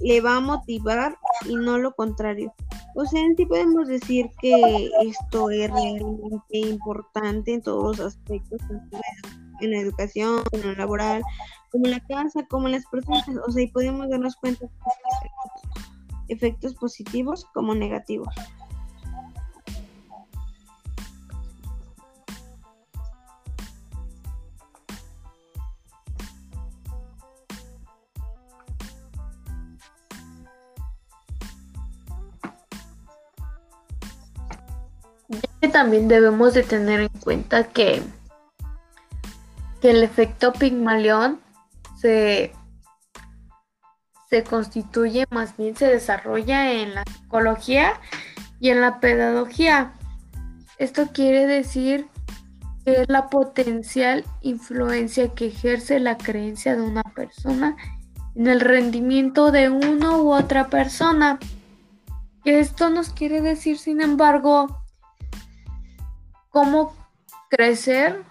le 0.00 0.20
va 0.20 0.36
a 0.36 0.40
motivar 0.40 1.16
y 1.48 1.54
no 1.54 1.78
lo 1.78 1.92
contrario. 1.94 2.52
O 2.96 3.04
sea, 3.06 3.22
sí 3.36 3.46
podemos 3.46 3.88
decir 3.88 4.30
que 4.40 4.90
esto 5.02 5.50
es 5.50 5.70
realmente 5.70 6.58
importante 6.58 7.54
en 7.54 7.62
todos 7.62 7.98
los 7.98 8.14
aspectos, 8.14 8.60
en 9.60 9.70
la 9.70 9.78
educación, 9.78 10.42
en 10.52 10.62
lo 10.62 10.74
laboral, 10.74 11.22
como 11.70 11.86
en 11.86 11.92
la 11.92 12.00
casa, 12.00 12.46
como 12.48 12.66
en 12.66 12.72
las 12.72 12.86
personas. 12.86 13.24
O 13.46 13.50
sea, 13.50 13.62
y 13.62 13.68
podemos 13.68 14.08
darnos 14.08 14.36
cuenta 14.36 14.66
de 14.66 14.70
efectos 16.28 16.74
positivos 16.74 17.46
como 17.52 17.74
negativos. 17.74 18.28
También 35.74 36.06
debemos 36.06 36.54
de 36.54 36.62
tener 36.62 37.00
en 37.00 37.08
cuenta 37.08 37.64
que, 37.64 38.00
que 39.80 39.90
el 39.90 40.04
efecto 40.04 40.52
Pigmalión 40.52 41.40
se, 42.00 42.52
se 44.30 44.44
constituye, 44.44 45.26
más 45.32 45.56
bien 45.56 45.74
se 45.74 45.86
desarrolla 45.86 46.70
en 46.70 46.94
la 46.94 47.02
psicología 47.02 47.94
y 48.60 48.70
en 48.70 48.80
la 48.80 49.00
pedagogía. 49.00 49.94
Esto 50.78 51.08
quiere 51.12 51.48
decir 51.48 52.06
que 52.84 53.00
es 53.00 53.08
la 53.08 53.28
potencial 53.28 54.24
influencia 54.42 55.34
que 55.34 55.48
ejerce 55.48 55.98
la 55.98 56.16
creencia 56.16 56.76
de 56.76 56.82
una 56.82 57.02
persona 57.02 57.76
en 58.36 58.46
el 58.46 58.60
rendimiento 58.60 59.50
de 59.50 59.70
uno 59.70 60.22
u 60.22 60.32
otra 60.34 60.68
persona. 60.68 61.40
Esto 62.44 62.90
nos 62.90 63.08
quiere 63.10 63.40
decir, 63.40 63.76
sin 63.76 64.00
embargo, 64.00 64.83
cómo 66.54 66.94
crecer, 67.50 68.24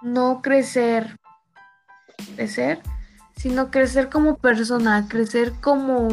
no 0.00 0.40
crecer, 0.40 1.20
crecer, 2.34 2.82
sino 3.36 3.70
crecer 3.70 4.08
como 4.08 4.38
persona, 4.38 5.06
crecer 5.06 5.52
como, 5.60 6.08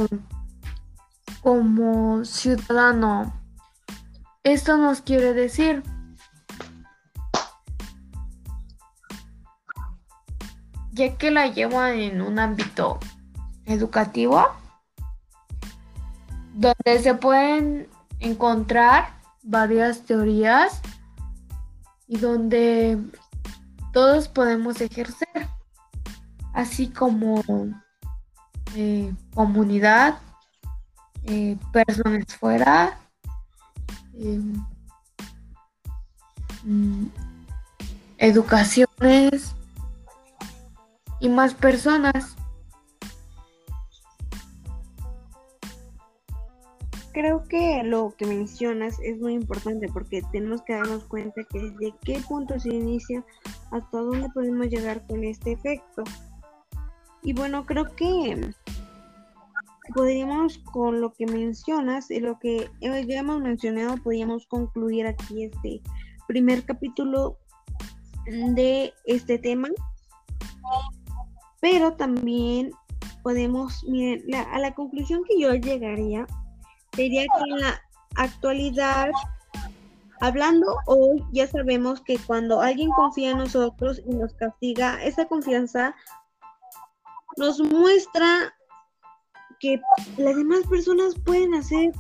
como 1.42 2.26
ciudadano. 2.26 3.34
Esto 4.44 4.76
nos 4.76 5.00
quiere 5.00 5.34
decir 5.34 5.82
ya 10.92 11.16
que 11.18 11.32
la 11.32 11.48
lleva 11.48 11.94
en 11.94 12.22
un 12.22 12.38
ámbito 12.38 13.00
educativo, 13.64 14.46
donde 16.54 17.00
se 17.02 17.14
pueden 17.14 17.88
encontrar 18.20 19.16
varias 19.46 20.02
teorías 20.02 20.82
y 22.08 22.18
donde 22.18 23.00
todos 23.94 24.28
podemos 24.28 24.82
ejercer, 24.82 25.48
así 26.54 26.90
como 26.90 27.42
eh, 28.76 29.14
comunidad, 29.34 30.20
eh, 31.24 31.58
personas 31.72 32.26
fuera, 32.38 33.00
eh, 34.16 34.42
mm, 36.64 37.06
educaciones 38.18 39.56
y 41.20 41.30
más 41.30 41.54
personas. 41.54 42.36
Creo 47.16 47.48
que 47.48 47.82
lo 47.86 48.14
que 48.18 48.26
mencionas 48.26 49.00
es 49.00 49.18
muy 49.22 49.36
importante 49.36 49.88
porque 49.88 50.22
tenemos 50.34 50.62
que 50.64 50.74
darnos 50.74 51.06
cuenta 51.06 51.46
que 51.46 51.60
desde 51.60 51.94
qué 52.04 52.20
punto 52.28 52.60
se 52.60 52.76
inicia 52.76 53.24
hasta 53.72 54.00
dónde 54.00 54.30
podemos 54.32 54.68
llegar 54.68 55.08
con 55.08 55.24
este 55.24 55.54
efecto. 55.54 56.04
Y 57.24 57.32
bueno, 57.32 57.66
creo 57.66 57.96
que 57.96 58.52
podríamos 59.94 60.58
con 60.58 61.00
lo 61.00 61.14
que 61.14 61.26
mencionas 61.26 62.12
y 62.12 62.20
lo 62.20 62.38
que 62.38 62.70
ya 62.82 63.00
hemos 63.00 63.40
mencionado, 63.40 63.96
podríamos 64.04 64.46
concluir 64.48 65.08
aquí 65.08 65.46
este 65.46 65.82
primer 66.28 66.66
capítulo 66.66 67.38
de 68.26 68.94
este 69.06 69.40
tema. 69.40 69.70
Pero 71.62 71.94
también 71.94 72.72
podemos, 73.24 73.86
miren, 73.86 74.36
a 74.36 74.60
la 74.60 74.76
conclusión 74.76 75.24
que 75.24 75.40
yo 75.40 75.54
llegaría 75.54 76.28
sería 76.96 77.24
que 77.24 77.52
en 77.52 77.62
la 77.62 77.82
actualidad, 78.16 79.10
hablando 80.22 80.78
hoy, 80.88 81.24
ya 81.32 81.48
sabemos 81.48 82.02
que 82.02 82.18
cuando 82.20 82.62
alguien 82.62 82.90
confía 82.92 83.32
en 83.32 83.40
nosotros 83.40 84.02
y 84.06 84.16
nos 84.16 84.34
castiga, 84.34 85.04
esa 85.04 85.26
confianza 85.26 85.96
nos 87.38 87.60
muestra 87.60 88.54
que 89.60 89.80
las 90.18 90.36
demás 90.36 90.66
personas 90.70 91.16
pueden 91.26 91.54
hacer 91.54 91.92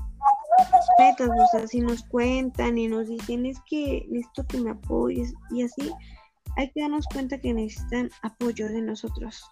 metas, 0.99 1.29
o 1.29 1.47
sea, 1.51 1.67
si 1.67 1.81
nos 1.81 2.03
cuentan 2.03 2.77
y 2.77 2.88
nos 2.88 3.08
dicen 3.08 3.45
es 3.45 3.60
que 3.69 4.05
necesito 4.10 4.45
que 4.47 4.60
me 4.60 4.71
apoyes 4.71 5.34
y 5.51 5.63
así, 5.63 5.91
hay 6.58 6.71
que 6.71 6.81
darnos 6.81 7.05
cuenta 7.08 7.38
que 7.38 7.53
necesitan 7.53 8.10
apoyo 8.21 8.67
de 8.69 8.81
nosotros. 8.81 9.43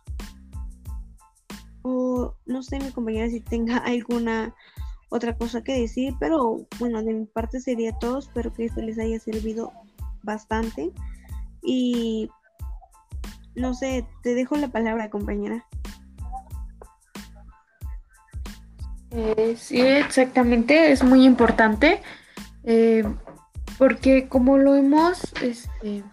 O 1.81 2.33
no 2.45 2.63
sé, 2.63 2.79
mi 2.79 2.91
compañera, 2.91 3.29
si 3.29 3.41
tenga 3.41 3.77
alguna 3.85 4.55
otra 5.13 5.37
cosa 5.37 5.63
que 5.63 5.79
decir, 5.79 6.15
pero 6.19 6.65
bueno, 6.79 7.03
de 7.03 7.13
mi 7.13 7.25
parte 7.25 7.59
sería 7.59 7.91
todo, 7.99 8.17
espero 8.17 8.51
que 8.51 8.65
esto 8.65 8.81
les 8.81 8.97
haya 8.97 9.19
servido 9.19 9.71
bastante 10.23 10.91
y 11.61 12.31
no 13.55 13.75
sé, 13.75 14.07
te 14.23 14.33
dejo 14.33 14.55
la 14.55 14.69
palabra 14.69 15.11
compañera. 15.11 15.67
Eh, 19.11 19.55
sí, 19.55 19.79
exactamente, 19.81 20.91
es 20.91 21.03
muy 21.03 21.23
importante 21.25 22.01
eh, 22.63 23.03
porque 23.77 24.27
como 24.27 24.57
lo 24.57 24.73
hemos 24.73 25.31
este, 25.43 26.03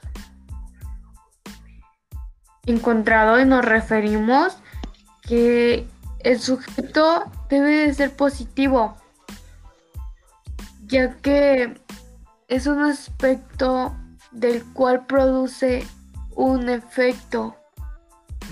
encontrado 2.66 3.40
y 3.40 3.46
nos 3.46 3.64
referimos 3.64 4.58
que 5.22 5.86
el 6.18 6.38
sujeto 6.38 7.24
debe 7.50 7.86
de 7.86 7.94
ser 7.94 8.16
positivo, 8.16 8.96
ya 10.86 11.16
que 11.16 11.74
es 12.48 12.66
un 12.66 12.80
aspecto 12.80 13.94
del 14.30 14.64
cual 14.72 15.06
produce 15.06 15.84
un 16.36 16.68
efecto, 16.68 17.56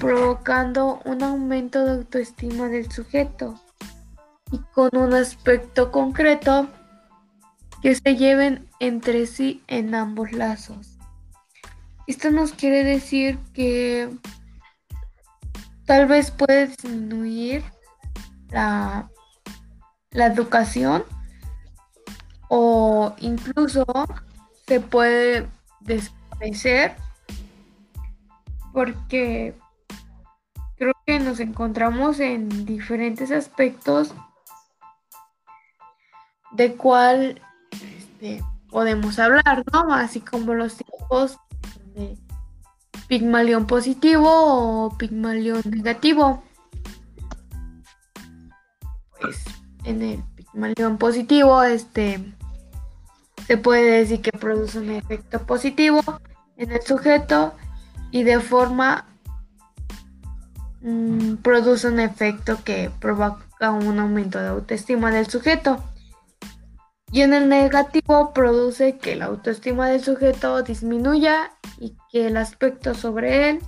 provocando 0.01 1.01
un 1.05 1.23
aumento 1.23 1.85
de 1.85 1.93
autoestima 1.93 2.69
del 2.69 2.91
sujeto 2.91 3.55
y 4.51 4.59
con 4.75 4.91
un 4.97 5.15
aspecto 5.15 5.91
concreto 5.93 6.69
que 7.83 7.95
se 7.95 8.17
lleven 8.17 8.69
entre 8.81 9.27
sí 9.27 9.63
en 9.69 9.95
ambos 9.95 10.33
lazos. 10.33 10.99
Esto 12.09 12.31
nos 12.31 12.53
quiere 12.53 12.85
decir 12.85 13.39
que 13.53 14.09
tal 15.85 16.07
vez 16.07 16.31
puede 16.31 16.69
disminuir 16.69 17.63
la, 18.51 19.11
la 20.11 20.27
educación 20.27 21.05
o 22.49 23.15
incluso 23.19 23.85
se 24.67 24.81
puede 24.81 25.47
desaparecer 25.81 26.97
porque 28.73 29.55
creo 30.77 30.95
que 31.07 31.19
nos 31.19 31.41
encontramos 31.41 32.21
en 32.21 32.65
diferentes 32.65 33.31
aspectos 33.31 34.15
de 36.53 36.75
cuál 36.75 37.41
este, 37.71 38.43
podemos 38.71 39.19
hablar, 39.19 39.65
¿no? 39.73 39.93
Así 39.93 40.21
como 40.21 40.55
los 40.55 40.77
tipos 40.77 41.39
de 41.95 42.17
Pigmalión 43.09 43.67
positivo 43.67 44.29
o 44.87 44.97
Pigmalión 44.97 45.63
negativo. 45.65 46.43
En 49.89 50.03
el 50.03 50.23
Pigmalión 50.35 50.99
positivo, 50.99 51.63
este 51.63 52.35
se 53.47 53.57
puede 53.57 54.01
decir 54.01 54.21
que 54.21 54.33
produce 54.33 54.79
un 54.79 54.91
efecto 54.91 55.47
positivo 55.47 56.03
en 56.59 56.73
el 56.73 56.83
sujeto 56.83 57.55
y 58.11 58.23
de 58.23 58.41
forma 58.41 59.07
mm, 60.83 61.37
produce 61.37 61.89
un 61.89 62.01
efecto 62.01 62.59
que 62.63 62.91
provoca 63.01 63.71
un 63.71 63.99
aumento 63.99 64.39
de 64.39 64.49
autoestima 64.49 65.11
del 65.11 65.27
sujeto. 65.27 65.83
Y 67.11 67.23
en 67.23 67.33
el 67.33 67.49
negativo 67.49 68.35
produce 68.35 68.99
que 68.99 69.17
la 69.17 69.27
autoestima 69.27 69.89
del 69.89 70.05
sujeto 70.05 70.63
disminuya 70.63 71.53
y 71.81 71.97
que 72.13 72.27
el 72.27 72.37
aspecto 72.37 72.93
sobre 72.93 73.49
él 73.49 73.61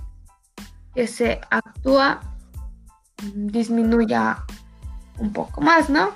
que 0.93 1.07
se 1.07 1.41
actúa 1.49 2.21
disminuya 3.33 4.45
un 5.21 5.31
poco 5.31 5.61
más, 5.61 5.89
¿no? 5.89 6.09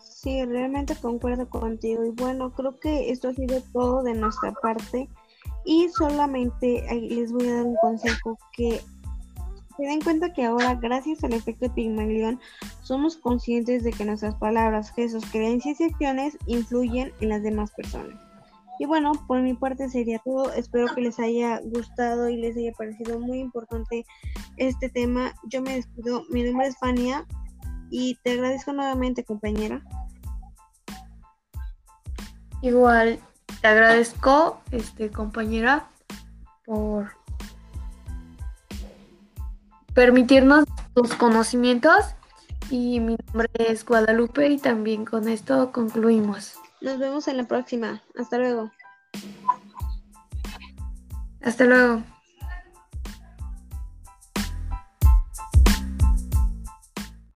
Sí, 0.00 0.44
realmente 0.44 0.96
concuerdo 0.96 1.48
contigo. 1.48 2.04
Y 2.04 2.10
bueno, 2.10 2.52
creo 2.52 2.78
que 2.78 3.10
esto 3.10 3.28
ha 3.28 3.34
sido 3.34 3.60
todo 3.72 4.02
de 4.02 4.14
nuestra 4.14 4.52
parte. 4.52 5.08
Y 5.64 5.88
solamente 5.90 6.82
les 6.92 7.32
voy 7.32 7.48
a 7.48 7.56
dar 7.56 7.64
un 7.64 7.76
consejo 7.76 8.38
que 8.52 8.80
se 9.76 9.82
den 9.84 10.00
cuenta 10.00 10.32
que 10.32 10.44
ahora, 10.44 10.74
gracias 10.74 11.22
al 11.22 11.34
efecto 11.34 11.72
Pigmalión, 11.72 12.40
somos 12.82 13.16
conscientes 13.16 13.84
de 13.84 13.92
que 13.92 14.04
nuestras 14.04 14.34
palabras, 14.36 14.90
gestos, 14.92 15.24
creencias 15.30 15.80
y 15.80 15.84
acciones 15.84 16.38
influyen 16.46 17.12
en 17.20 17.28
las 17.28 17.42
demás 17.42 17.70
personas. 17.72 18.27
Y 18.78 18.86
bueno, 18.86 19.12
por 19.26 19.40
mi 19.42 19.54
parte 19.54 19.88
sería 19.88 20.20
todo. 20.24 20.52
Espero 20.52 20.86
que 20.94 21.00
les 21.00 21.18
haya 21.18 21.60
gustado 21.64 22.28
y 22.28 22.36
les 22.36 22.56
haya 22.56 22.72
parecido 22.72 23.18
muy 23.18 23.40
importante 23.40 24.04
este 24.56 24.88
tema. 24.88 25.34
Yo 25.44 25.62
me 25.62 25.74
despido. 25.74 26.22
Mi 26.30 26.44
nombre 26.44 26.68
es 26.68 26.78
Fania 26.78 27.26
y 27.90 28.16
te 28.22 28.32
agradezco 28.32 28.72
nuevamente, 28.72 29.24
compañera. 29.24 29.82
Igual 32.62 33.18
te 33.60 33.68
agradezco, 33.68 34.60
este 34.70 35.10
compañera, 35.10 35.88
por 36.64 37.12
permitirnos 39.94 40.64
tus 40.94 41.14
conocimientos 41.14 42.14
y 42.70 43.00
mi 43.00 43.16
nombre 43.26 43.48
es 43.58 43.84
Guadalupe 43.84 44.48
y 44.48 44.58
también 44.58 45.04
con 45.04 45.28
esto 45.28 45.72
concluimos. 45.72 46.58
Nos 46.80 46.98
vemos 46.98 47.28
en 47.28 47.36
la 47.36 47.44
próxima. 47.44 48.02
Hasta 48.16 48.38
luego. 48.38 48.70
Hasta 51.40 51.64
luego. 51.64 52.02